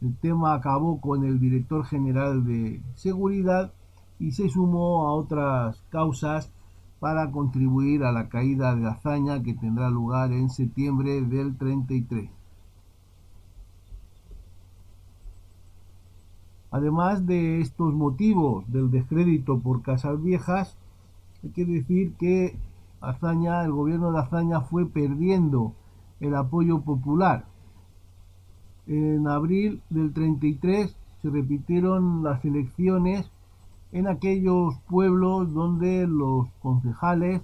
[0.00, 3.72] El tema acabó con el director general de seguridad
[4.18, 6.50] y se sumó a otras causas
[7.00, 12.30] para contribuir a la caída de hazaña que tendrá lugar en septiembre del 33.
[16.70, 20.76] Además de estos motivos del descrédito por Casas Viejas,
[21.42, 22.56] hay que decir que
[23.06, 25.74] El gobierno de Azaña fue perdiendo
[26.20, 27.44] el apoyo popular.
[28.86, 33.30] En abril del 33 se repitieron las elecciones
[33.92, 37.42] en aquellos pueblos donde los concejales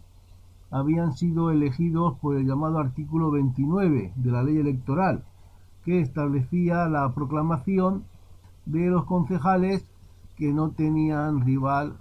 [0.70, 5.24] habían sido elegidos por el llamado artículo 29 de la ley electoral,
[5.84, 8.04] que establecía la proclamación
[8.64, 9.84] de los concejales
[10.36, 11.98] que no tenían rival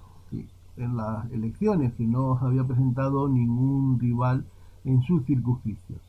[0.80, 4.46] en las elecciones, que no había presentado ningún rival
[4.86, 6.00] en sus circunscripción.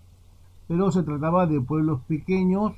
[0.68, 2.72] Pero se trataba de pueblos pequeños,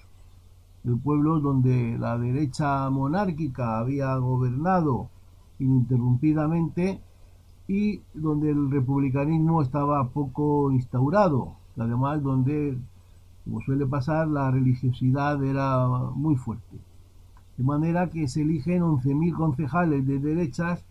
[0.83, 5.09] de pueblos donde la derecha monárquica había gobernado
[5.59, 7.01] ininterrumpidamente
[7.69, 12.77] y donde el republicanismo estaba poco instaurado, además donde,
[13.45, 16.79] como suele pasar, la religiosidad era muy fuerte
[17.57, 20.85] de manera que se eligen 11.000 concejales de derechas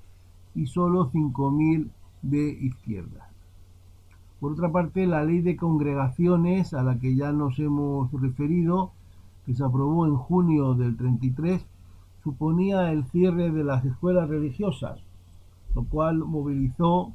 [0.56, 1.90] y solo 5.000
[2.22, 3.28] de izquierdas.
[4.40, 8.92] Por otra parte, la ley de congregaciones a la que ya nos hemos referido,
[9.46, 11.66] que se aprobó en junio del 33,
[12.24, 15.00] suponía el cierre de las escuelas religiosas,
[15.76, 17.14] lo cual movilizó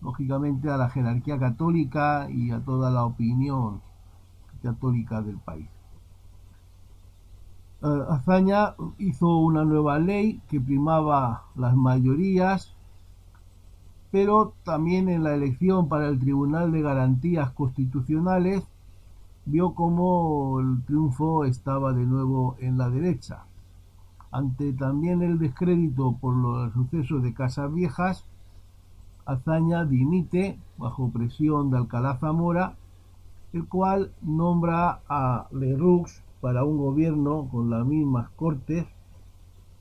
[0.00, 3.80] lógicamente a la jerarquía católica y a toda la opinión
[4.62, 5.68] católica del país.
[7.82, 12.74] Eh, Azaña hizo una nueva ley que primaba las mayorías,
[14.10, 18.64] pero también en la elección para el Tribunal de Garantías Constitucionales
[19.46, 23.44] vio como el triunfo estaba de nuevo en la derecha.
[24.30, 28.26] Ante también el descrédito por los sucesos de Casas Viejas,
[29.24, 32.74] Azaña dimite bajo presión de Alcalá Zamora,
[33.54, 38.86] el cual nombra a Leroux para un gobierno con las mismas cortes,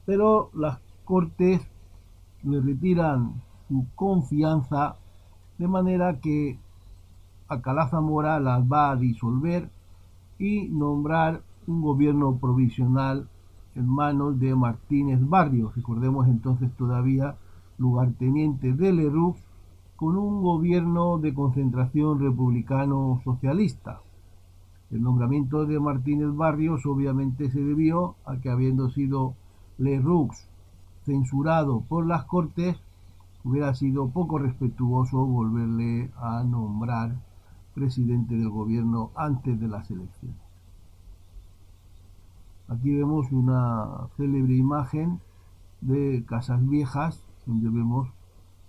[0.06, 1.62] pero las cortes
[2.44, 4.96] le retiran su confianza
[5.58, 6.58] de manera que
[7.48, 9.70] Alcalá Zamora las va a disolver
[10.38, 13.28] y nombrar un gobierno provisional
[13.76, 17.36] en manos de Martínez Barrios, recordemos entonces todavía
[17.78, 19.36] lugarteniente de Leroux,
[19.96, 24.00] con un gobierno de concentración republicano socialista.
[24.92, 29.36] El nombramiento de Martínez Barrios obviamente se debió a que habiendo sido
[29.78, 30.32] Leroux
[31.06, 32.78] censurado por las Cortes,
[33.44, 37.16] hubiera sido poco respetuoso volverle a nombrar
[37.76, 40.38] presidente del gobierno antes de las elecciones.
[42.68, 45.20] Aquí vemos una célebre imagen
[45.82, 48.10] de Casas Viejas, donde vemos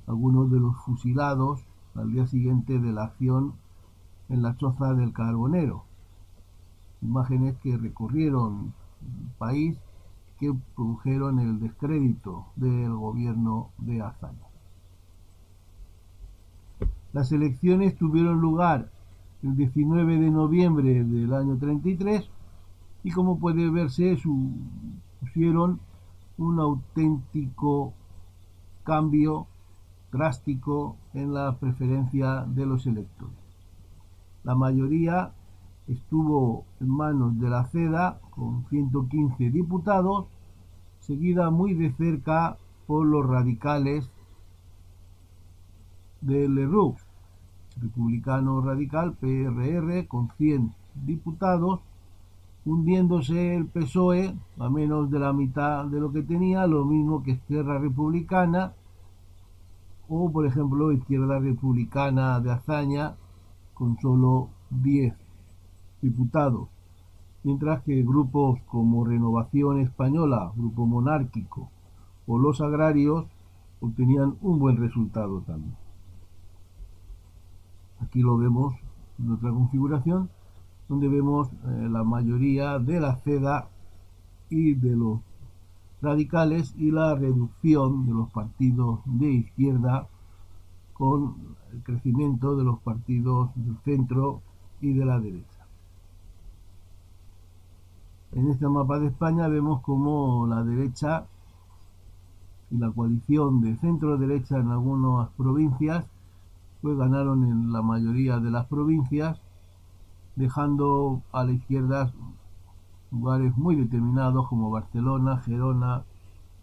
[0.06, 1.64] algunos de los fusilados
[1.94, 3.54] al día siguiente de la acción
[4.28, 5.89] en la choza del Carbonero
[7.02, 8.72] imágenes que recorrieron
[9.02, 9.78] el país
[10.38, 14.46] que produjeron el descrédito del gobierno de Azaña.
[17.12, 18.90] Las elecciones tuvieron lugar
[19.42, 22.28] el 19 de noviembre del año 33
[23.02, 24.16] y como puede verse
[25.20, 25.80] pusieron
[26.38, 27.92] un auténtico
[28.84, 29.46] cambio
[30.12, 33.36] drástico en la preferencia de los electores.
[34.42, 35.32] La mayoría
[35.90, 40.26] estuvo en manos de la CEDA con 115 diputados,
[41.00, 44.08] seguida muy de cerca por los radicales
[46.20, 46.96] de Leroux,
[47.80, 51.80] republicano radical, PRR, con 100 diputados,
[52.64, 57.32] hundiéndose el PSOE a menos de la mitad de lo que tenía, lo mismo que
[57.32, 58.74] Izquierda Republicana,
[60.08, 63.16] o por ejemplo Izquierda Republicana de Azaña,
[63.74, 65.19] con solo 10
[66.00, 66.68] diputados,
[67.42, 71.70] mientras que grupos como Renovación Española, Grupo Monárquico
[72.26, 73.26] o los agrarios
[73.80, 75.74] obtenían un buen resultado también.
[78.00, 78.74] Aquí lo vemos
[79.18, 80.30] en otra configuración,
[80.88, 83.68] donde vemos eh, la mayoría de la CEDA
[84.48, 85.20] y de los
[86.02, 90.08] radicales y la reducción de los partidos de izquierda
[90.94, 91.36] con
[91.72, 94.42] el crecimiento de los partidos del centro
[94.80, 95.49] y de la derecha.
[98.32, 101.26] En este mapa de España vemos como la derecha
[102.70, 106.06] y la coalición de centro-derecha en algunas provincias
[106.80, 109.40] pues ganaron en la mayoría de las provincias
[110.36, 112.12] dejando a la izquierda
[113.10, 116.04] lugares muy determinados como Barcelona, Gerona,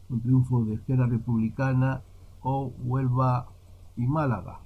[0.09, 2.01] un triunfo de Esquerra Republicana
[2.41, 3.47] o Huelva
[3.97, 4.61] y Málaga.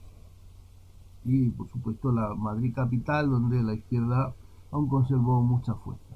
[1.26, 4.36] Y por supuesto la Madrid capital donde la izquierda
[4.72, 6.11] aún conservó mucha fuerza.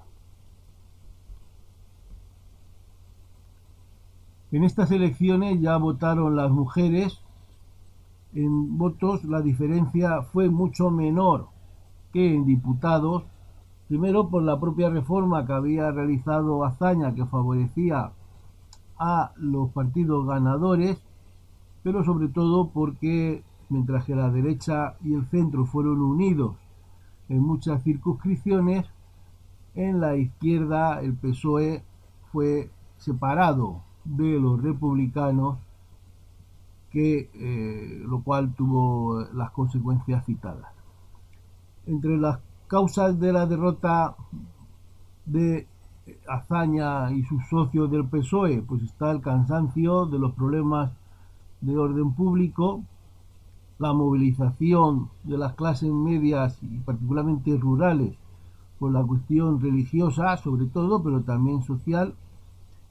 [4.56, 7.20] En estas elecciones ya votaron las mujeres.
[8.34, 11.50] En votos la diferencia fue mucho menor
[12.14, 13.26] que en diputados.
[13.90, 18.14] Primero por la propia reforma que había realizado Azaña que favorecía
[18.98, 21.04] a los partidos ganadores,
[21.84, 26.56] pero sobre todo porque mientras que la derecha y el centro fueron unidos
[27.28, 28.86] en muchas circunscripciones,
[29.74, 31.84] en la izquierda el PSOE
[32.32, 35.58] fue separado de los republicanos,
[36.92, 40.72] que, eh, lo cual tuvo las consecuencias citadas.
[41.86, 44.16] Entre las causas de la derrota
[45.26, 45.68] de
[46.28, 50.92] Azaña y sus socios del PSOE, pues está el cansancio de los problemas
[51.62, 52.84] de orden público,
[53.80, 58.16] la movilización de las clases medias y particularmente rurales
[58.80, 62.14] por la cuestión religiosa, sobre todo, pero también social,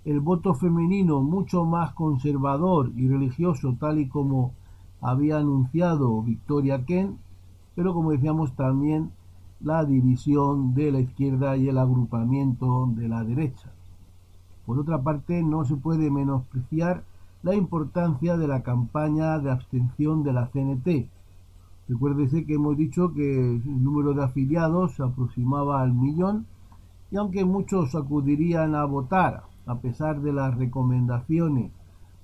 [0.05, 4.53] el voto femenino mucho más conservador y religioso, tal y como
[5.01, 7.17] había anunciado Victoria Kent,
[7.75, 9.11] pero como decíamos también
[9.61, 13.73] la división de la izquierda y el agrupamiento de la derecha.
[14.67, 17.05] Por otra parte, no se puede menospreciar
[17.43, 21.09] la importancia de la campaña de abstención de la CNT.
[21.89, 26.47] Recuérdese que hemos dicho que el número de afiliados se aproximaba al millón
[27.11, 31.71] y aunque muchos acudirían a votar a pesar de las recomendaciones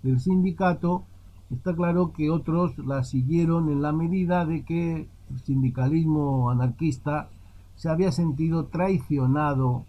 [0.03, 1.05] del sindicato,
[1.51, 7.29] está claro que otros la siguieron en la medida de que el sindicalismo anarquista
[7.77, 9.85] se había sentido traicionado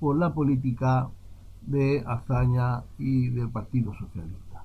[0.00, 1.08] por la política
[1.62, 4.64] de Azaña y del Partido Socialista.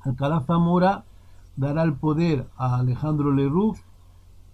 [0.00, 1.04] Alcalá Zamora
[1.56, 3.78] dará el poder a Alejandro Leroux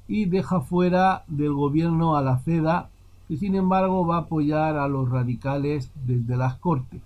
[0.09, 2.91] y deja fuera del gobierno a la CEDA
[3.29, 7.03] que sin embargo va a apoyar a los radicales desde las Cortes.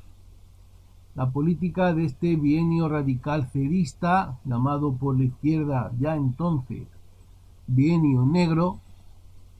[1.14, 6.86] La política de este bienio radical cedista, llamado por la izquierda ya entonces
[7.68, 8.78] bienio negro,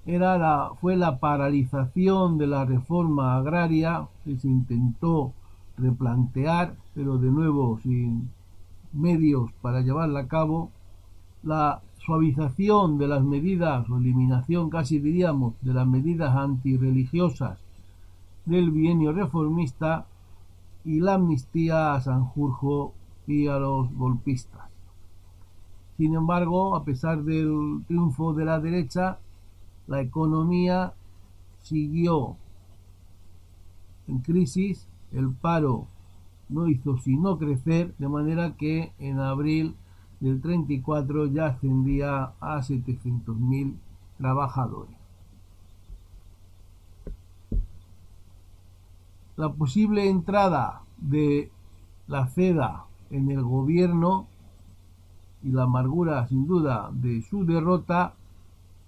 [0.07, 5.35] era la, fue la paralización de la reforma agraria que se intentó
[5.77, 8.31] replantear, pero de nuevo sin
[8.93, 10.71] medios para llevarla a cabo,
[11.43, 17.59] la suavización de las medidas o eliminación casi diríamos de las medidas antirreligiosas
[18.47, 20.07] del bienio reformista
[20.87, 22.95] y la amnistía a Sanjurjo
[23.27, 24.71] y a los golpistas.
[25.99, 29.19] Sin embargo, a pesar del triunfo de la derecha,
[29.87, 30.95] la economía
[31.61, 32.37] siguió
[34.07, 35.89] en crisis, el paro
[36.49, 39.77] no hizo sino crecer, de manera que en abril
[40.21, 43.75] del 34 ya ascendía a 700.000
[44.19, 44.97] trabajadores.
[49.37, 51.51] La posible entrada de
[52.09, 54.27] la CEDA en el gobierno
[55.43, 58.15] y la amargura sin duda de su derrota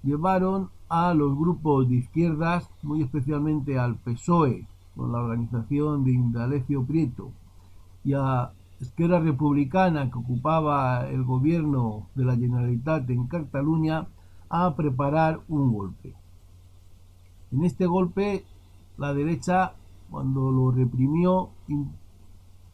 [0.03, 4.66] llevaron a los grupos de izquierdas, muy especialmente al PSOE,
[4.97, 7.31] con la organización de Indalecio Prieto,
[8.03, 8.51] y a
[8.81, 14.07] Esquerra Republicana que ocupaba el gobierno de la Generalitat en Cataluña
[14.49, 16.14] a preparar un golpe.
[17.53, 18.45] En este golpe
[18.97, 19.74] la derecha
[20.11, 21.51] cuando lo reprimió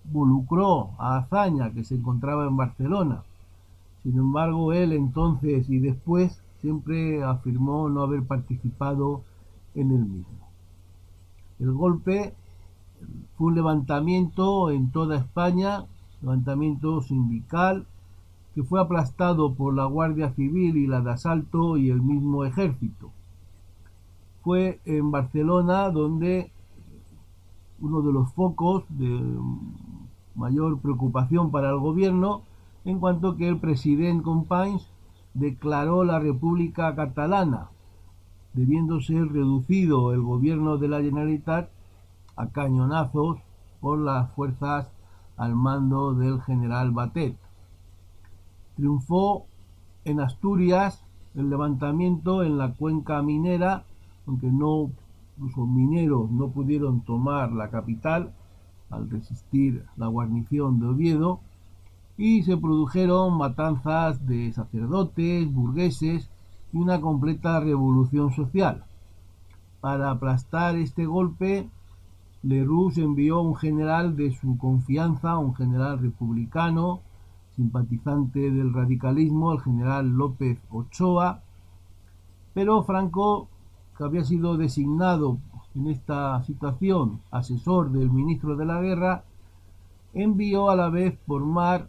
[0.05, 3.23] involucró a Azaña, que se encontraba en Barcelona.
[4.03, 9.23] Sin embargo, él entonces y después siempre afirmó no haber participado
[9.75, 10.49] en el mismo.
[11.59, 12.35] El golpe
[13.37, 15.85] fue un levantamiento en toda España,
[16.21, 17.87] levantamiento sindical,
[18.55, 23.11] que fue aplastado por la Guardia Civil y la de asalto y el mismo ejército.
[24.43, 26.51] Fue en Barcelona donde
[27.81, 29.39] uno de los focos de
[30.35, 32.43] mayor preocupación para el gobierno
[32.85, 34.89] en cuanto que el presidente Companys
[35.35, 37.69] declaró la República Catalana,
[38.55, 41.69] debiendo ser reducido el gobierno de la Generalitat
[42.37, 43.39] a cañonazos
[43.81, 44.89] por las fuerzas
[45.37, 47.37] al mando del general Batet.
[48.77, 49.47] Triunfó
[50.05, 53.85] en Asturias el levantamiento en la cuenca minera,
[54.27, 54.91] aunque no
[55.39, 58.33] los mineros no pudieron tomar la capital
[58.89, 61.41] al resistir la guarnición de Oviedo
[62.17, 66.31] y se produjeron matanzas de sacerdotes, burgueses
[66.73, 68.85] y una completa revolución social.
[69.81, 71.69] Para aplastar este golpe,
[72.47, 77.01] Leroux envió un general de su confianza, un general republicano,
[77.57, 81.43] simpatizante del radicalismo, el general López Ochoa,
[82.55, 83.49] pero Franco,
[83.99, 85.39] que había sido designado
[85.75, 89.25] en esta situación asesor del ministro de la guerra,
[90.15, 91.89] envió a la vez por mar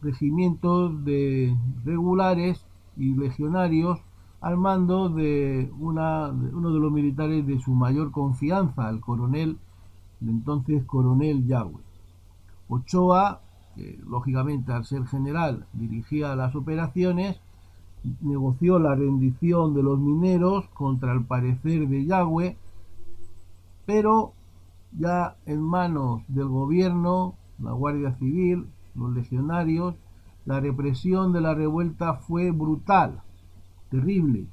[0.00, 2.64] regimientos de regulares
[2.96, 3.98] y legionarios
[4.40, 9.58] al mando de, una, uno de los militares de su mayor confianza, el coronel,
[10.20, 11.80] el entonces coronel Yagüe.
[12.68, 13.40] Ochoa,
[13.74, 17.40] que lógicamente al ser general dirigía las operaciones,
[18.20, 22.56] negoció la rendición de los mineros contra el parecer de Yagüe,
[23.86, 24.32] pero
[24.96, 29.94] ya en manos del gobierno, la Guardia Civil, los legionarios,
[30.46, 33.20] la represión de la revuelta fue brutal,
[33.90, 34.46] terrible,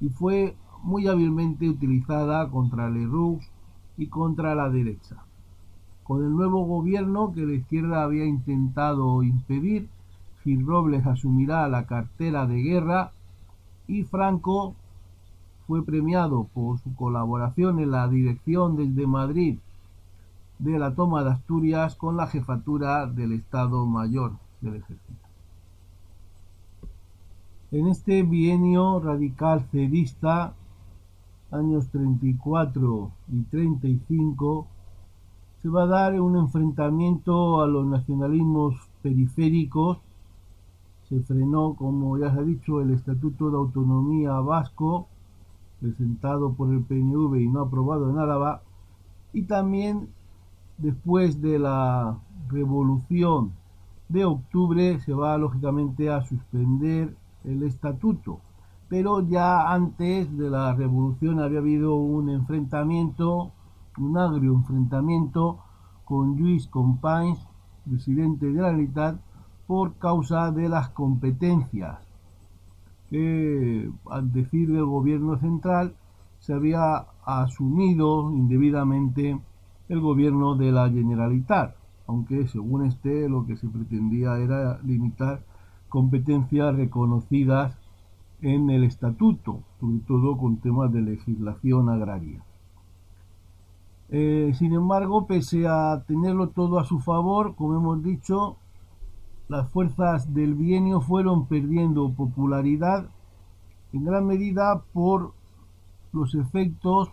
[0.00, 3.40] y fue muy hábilmente utilizada contra Leroux
[3.96, 5.16] y contra la derecha.
[6.02, 9.88] Con el nuevo gobierno que la izquierda había intentado impedir,
[10.42, 13.12] Gil Robles asumirá la cartera de guerra
[13.88, 14.74] y Franco
[15.66, 19.58] fue premiado por su colaboración en la dirección desde Madrid
[20.58, 25.03] de la toma de Asturias con la jefatura del Estado Mayor del Ejército.
[27.74, 30.54] En este bienio radical cedista,
[31.50, 34.68] años 34 y 35,
[35.60, 39.98] se va a dar un enfrentamiento a los nacionalismos periféricos.
[41.08, 45.08] Se frenó, como ya se ha dicho, el Estatuto de Autonomía Vasco,
[45.80, 48.62] presentado por el PNV y no aprobado en Álava,
[49.32, 50.10] y también
[50.78, 53.50] después de la revolución
[54.08, 58.40] de octubre se va lógicamente a suspender el estatuto.
[58.88, 63.52] Pero ya antes de la revolución había habido un enfrentamiento,
[63.98, 65.60] un agrio enfrentamiento
[66.04, 67.38] con Luis Companys,
[67.88, 69.20] presidente de la Unidad,
[69.66, 71.98] por causa de las competencias
[73.08, 75.94] que, al decir del gobierno central,
[76.40, 79.40] se había asumido indebidamente
[79.88, 81.76] el gobierno de la Generalitat,
[82.06, 85.42] aunque según este lo que se pretendía era limitar
[85.94, 87.78] competencias reconocidas
[88.42, 92.42] en el estatuto, sobre todo con temas de legislación agraria.
[94.08, 98.56] Eh, sin embargo, pese a tenerlo todo a su favor, como hemos dicho,
[99.46, 103.08] las fuerzas del bienio fueron perdiendo popularidad
[103.92, 105.32] en gran medida por
[106.12, 107.10] los efectos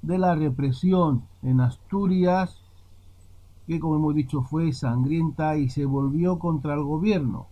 [0.00, 2.62] de la represión en Asturias,
[3.66, 7.48] que como hemos dicho fue sangrienta y se volvió contra el gobierno.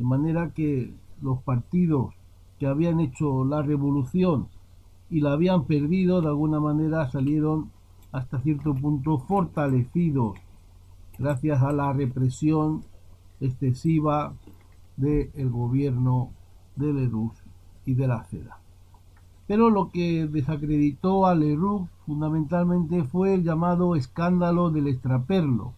[0.00, 2.14] De manera que los partidos
[2.58, 4.48] que habían hecho la revolución
[5.10, 7.70] y la habían perdido, de alguna manera salieron
[8.10, 10.38] hasta cierto punto fortalecidos
[11.18, 12.82] gracias a la represión
[13.42, 14.32] excesiva
[14.96, 16.30] del gobierno
[16.76, 17.36] de Lerux
[17.84, 18.58] y de la CEDA.
[19.46, 25.74] Pero lo que desacreditó a Leroux fundamentalmente fue el llamado escándalo del extraperlo.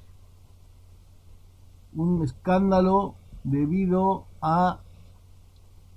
[1.97, 4.81] Un escándalo debido a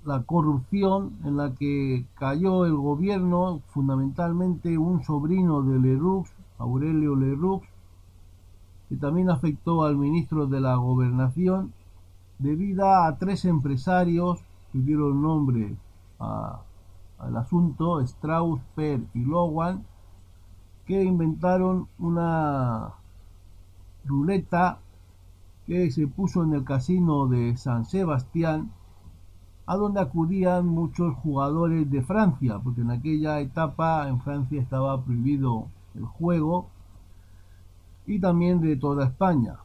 [0.04, 6.24] la corrupción en la que cayó el gobierno, fundamentalmente un sobrino de Leroux,
[6.58, 7.62] Aurelio Leroux,
[8.88, 11.72] que también afectó al ministro de la Gobernación,
[12.38, 14.40] debido a tres empresarios
[14.72, 15.76] que dieron nombre
[16.18, 19.84] al asunto Strauss, Per y Lowan,
[20.86, 22.94] que inventaron una
[24.04, 24.78] ruleta
[25.66, 28.70] que se puso en el casino de San Sebastián,
[29.66, 35.66] a donde acudían muchos jugadores de Francia, porque en aquella etapa en Francia estaba prohibido
[35.94, 36.68] el juego,
[38.06, 39.56] y también de toda España.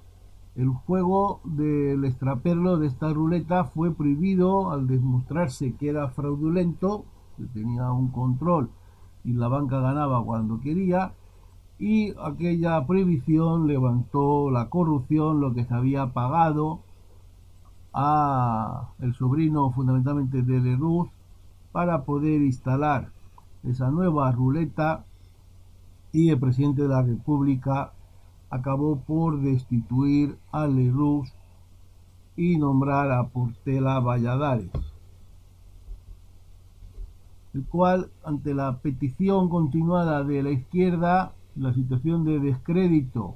[0.55, 7.05] El juego del extraperlo de esta ruleta fue prohibido al demostrarse que era fraudulento,
[7.37, 8.69] que tenía un control
[9.23, 11.13] y la banca ganaba cuando quería,
[11.81, 16.81] y aquella prohibición levantó la corrupción, lo que se había pagado
[17.91, 21.09] a el sobrino fundamentalmente de Leroux
[21.71, 23.09] para poder instalar
[23.63, 25.05] esa nueva ruleta
[26.11, 27.93] y el presidente de la República
[28.51, 31.33] acabó por destituir a Leroux
[32.37, 34.69] y nombrar a Portela Valladares,
[37.55, 43.35] el cual ante la petición continuada de la izquierda la situación de descrédito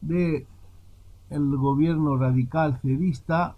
[0.00, 0.46] de
[1.30, 3.56] el gobierno radical cedista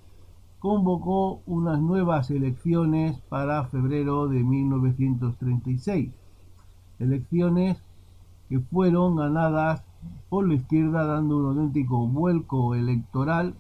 [0.59, 6.11] convocó unas nuevas elecciones para febrero de 1936.
[6.99, 7.83] Elecciones
[8.49, 9.83] que fueron ganadas
[10.29, 13.55] por la izquierda dando un auténtico vuelco electoral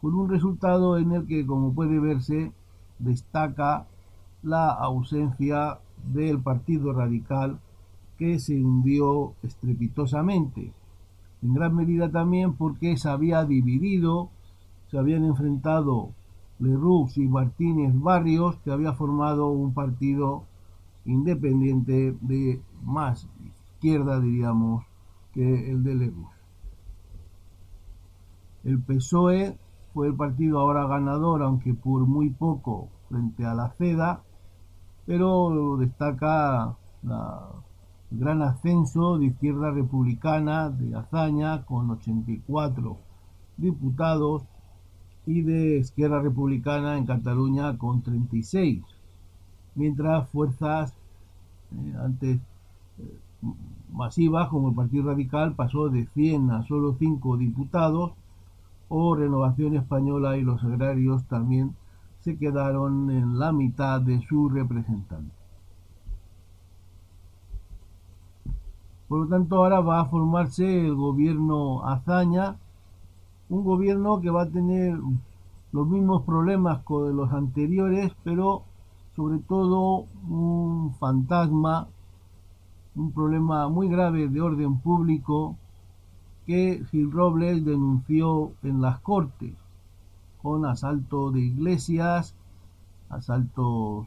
[0.00, 2.52] con un resultado en el que, como puede verse,
[2.98, 3.86] destaca
[4.42, 5.78] la ausencia
[6.12, 7.60] del Partido Radical
[8.18, 10.72] que se hundió estrepitosamente.
[11.42, 14.30] En gran medida también porque se había dividido,
[14.90, 16.10] se habían enfrentado
[16.58, 20.44] Leroux y Martínez Barrios, que había formado un partido
[21.04, 24.84] independiente de más izquierda, diríamos,
[25.32, 26.30] que el de Leroux.
[28.64, 29.56] El PSOE
[29.92, 34.22] fue el partido ahora ganador, aunque por muy poco frente a la CEDA,
[35.04, 37.48] pero destaca la
[38.10, 42.96] gran ascenso de izquierda republicana de Azaña con 84
[43.56, 44.44] diputados
[45.26, 48.84] y de izquierda republicana en Cataluña con 36,
[49.74, 50.94] mientras fuerzas
[51.72, 52.38] eh, antes
[52.98, 53.20] eh,
[53.92, 58.12] masivas como el Partido Radical pasó de 100 a solo 5 diputados
[58.88, 61.74] o Renovación Española y los agrarios también
[62.20, 65.45] se quedaron en la mitad de sus representantes.
[69.08, 72.56] Por lo tanto, ahora va a formarse el gobierno Azaña,
[73.48, 74.98] un gobierno que va a tener
[75.72, 78.62] los mismos problemas que los anteriores, pero
[79.14, 81.86] sobre todo un fantasma,
[82.96, 85.56] un problema muy grave de orden público
[86.44, 89.54] que Gil Robles denunció en las Cortes,
[90.42, 92.34] con asalto de iglesias,
[93.08, 94.06] asaltos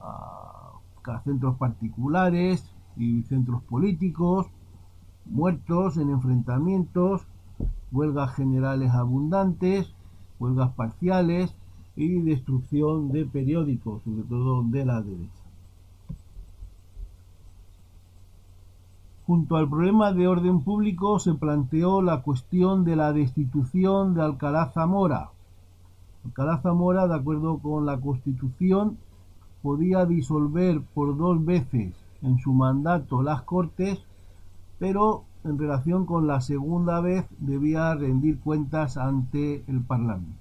[0.00, 4.46] a centros particulares, y centros políticos,
[5.26, 7.22] muertos en enfrentamientos,
[7.92, 9.92] huelgas generales abundantes,
[10.38, 11.54] huelgas parciales
[11.96, 15.40] y destrucción de periódicos, sobre todo de la derecha.
[19.26, 24.72] Junto al problema de orden público se planteó la cuestión de la destitución de Alcalá
[24.72, 25.30] Zamora.
[26.24, 28.98] Alcalá Zamora, de acuerdo con la Constitución,
[29.62, 33.98] podía disolver por dos veces en su mandato las Cortes,
[34.78, 40.38] pero en relación con la segunda vez debía rendir cuentas ante el Parlamento.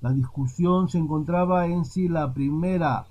[0.00, 3.06] La discusión se encontraba en si la primera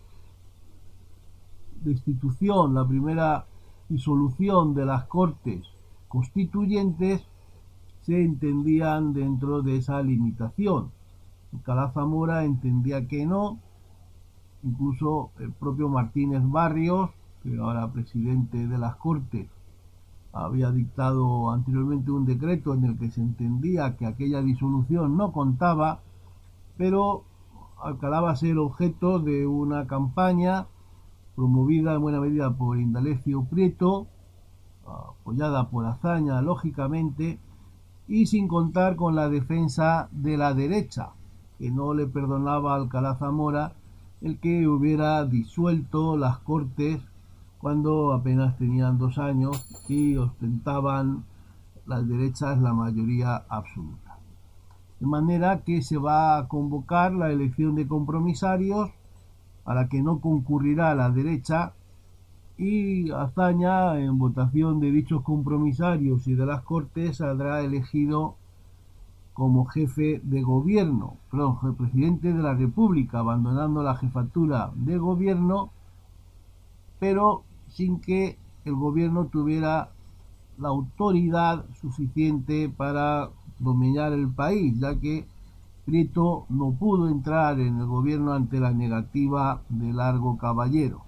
[1.82, 3.46] destitución, la primera
[3.90, 5.68] disolución de las Cortes
[6.08, 7.28] constituyentes
[8.02, 10.92] se entendían dentro de esa limitación.
[11.64, 13.60] Calazamora entendía que no,
[14.64, 17.10] incluso el propio Martínez Barrios
[17.46, 19.48] que ahora presidente de las Cortes,
[20.34, 26.02] había dictado anteriormente un decreto en el que se entendía que aquella disolución no contaba,
[26.76, 27.24] pero
[27.82, 30.66] Alcalá va a ser objeto de una campaña
[31.36, 34.08] promovida en buena medida por Indalecio Prieto,
[34.86, 37.40] apoyada por Azaña, lógicamente,
[38.08, 41.12] y sin contar con la defensa de la derecha,
[41.60, 43.74] que no le perdonaba a Alcalá Zamora
[44.22, 47.02] el que hubiera disuelto las Cortes
[47.66, 51.26] cuando apenas tenían dos años y ostentaban
[51.88, 54.20] las derechas la mayoría absoluta.
[55.00, 58.92] De manera que se va a convocar la elección de compromisarios
[59.66, 61.74] a la que no concurrirá la derecha
[62.56, 68.36] y Azaña en votación de dichos compromisarios y de las Cortes saldrá elegido
[69.34, 75.72] como jefe de gobierno, perdón, presidente de la República, abandonando la jefatura de gobierno,
[77.00, 77.45] pero
[77.76, 79.90] sin que el gobierno tuviera
[80.58, 85.28] la autoridad suficiente para dominar el país, ya que
[85.86, 91.02] Prieto no pudo entrar en el gobierno ante la negativa de Largo Caballero.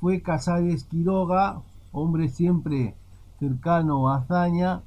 [0.00, 1.60] Fue Casares Quiroga,
[1.92, 2.96] hombre siempre
[3.38, 4.82] cercano a Azaña,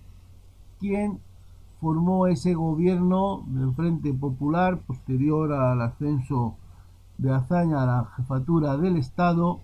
[0.80, 1.20] quien
[1.80, 6.56] formó ese gobierno del Frente Popular posterior al ascenso
[7.18, 9.62] de Azaña a la jefatura del Estado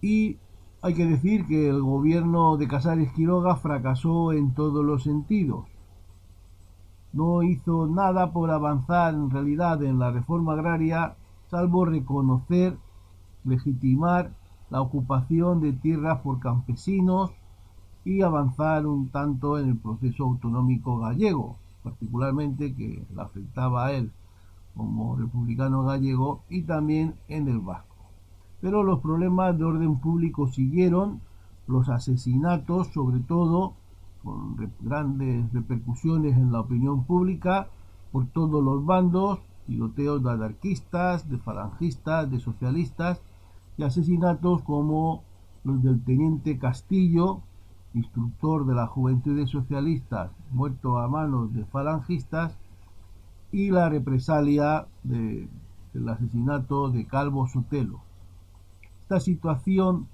[0.00, 0.36] y
[0.82, 5.64] hay que decir que el gobierno de Casares Quiroga fracasó en todos los sentidos.
[7.12, 11.16] No hizo nada por avanzar en realidad en la reforma agraria,
[11.50, 12.76] salvo reconocer,
[13.44, 14.32] legitimar
[14.70, 17.30] la ocupación de tierras por campesinos
[18.04, 24.12] y avanzar un tanto en el proceso autonómico gallego, particularmente que le afectaba a él
[24.76, 27.96] como republicano gallego y también en el vasco.
[28.60, 31.20] Pero los problemas de orden público siguieron,
[31.66, 33.74] los asesinatos sobre todo,
[34.22, 37.68] con grandes repercusiones en la opinión pública
[38.12, 43.20] por todos los bandos, tiroteos de anarquistas, de falangistas, de socialistas,
[43.76, 45.22] y asesinatos como
[45.64, 47.40] los del teniente Castillo,
[47.94, 52.56] instructor de la Juventud Socialistas, muerto a manos de falangistas,
[53.56, 55.48] y la represalia del
[56.10, 58.02] asesinato de Calvo Sotelo.
[59.00, 60.08] Esta situación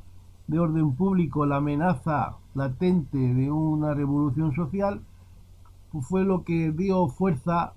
[0.47, 5.01] de orden público, la amenaza latente de una revolución social,
[5.91, 7.73] pues fue lo que dio fuerza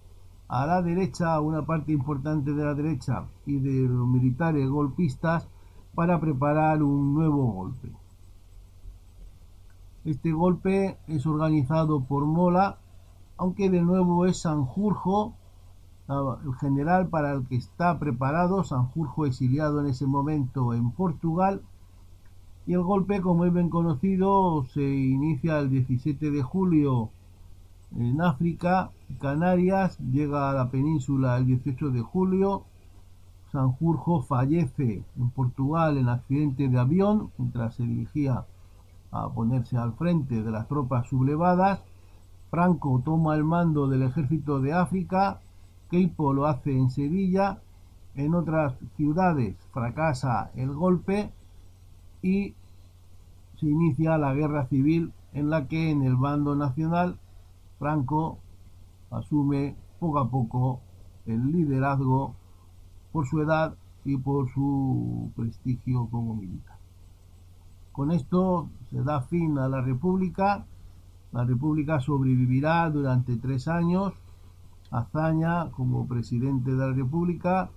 [0.49, 5.47] a la derecha, a una parte importante de la derecha y de los militares golpistas
[5.95, 7.91] para preparar un nuevo golpe.
[10.03, 12.78] Este golpe es organizado por Mola,
[13.36, 15.34] aunque de nuevo es Sanjurjo,
[16.60, 21.62] general para el que está preparado, Sanjurjo exiliado en ese momento en Portugal,
[22.68, 27.10] y el golpe, como es bien conocido, se inicia el 17 de julio
[27.95, 28.89] en África,
[29.20, 32.64] Canarias, llega a la península el 18 de julio,
[33.56, 38.45] Sanjurjo fallece en Portugal en accidente de avión mientras se dirigía
[39.12, 41.82] a ponerse al frente de las tropas sublevadas.
[42.51, 45.39] Franco toma el mando del ejército de África.
[45.90, 47.62] Keipo lo hace en Sevilla.
[48.16, 51.32] En otras ciudades fracasa el golpe
[52.22, 52.56] y
[53.60, 57.20] se inicia la guerra civil en la que en el bando nacional
[57.78, 58.40] Franco
[59.12, 60.80] asume poco a poco
[61.26, 62.36] el liderazgo
[63.12, 63.76] por su edad
[64.06, 66.78] y por su prestigio como militar.
[67.92, 70.66] Con esto se da fin a la República.
[71.32, 74.14] La República sobrevivirá durante tres años.
[74.92, 77.70] Azaña como presidente de la República.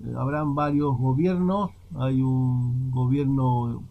[0.00, 1.70] Eh, habrán varios gobiernos.
[1.98, 3.82] Hay un gobierno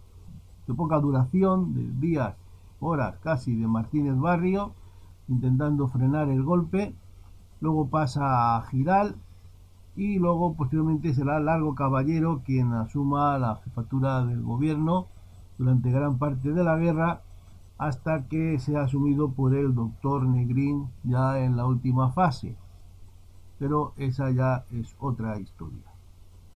[0.68, 2.36] de poca duración, de días,
[2.80, 4.74] horas casi, de Martínez Barrio,
[5.28, 6.96] intentando frenar el golpe.
[7.62, 9.16] Luego pasa a Giral,
[9.96, 15.08] y luego posteriormente será Largo Caballero quien asuma la jefatura del gobierno
[15.58, 17.22] durante gran parte de la guerra
[17.88, 22.56] hasta que sea asumido por el doctor Negrín ya en la última fase.
[23.60, 25.93] Pero esa ya es otra historia.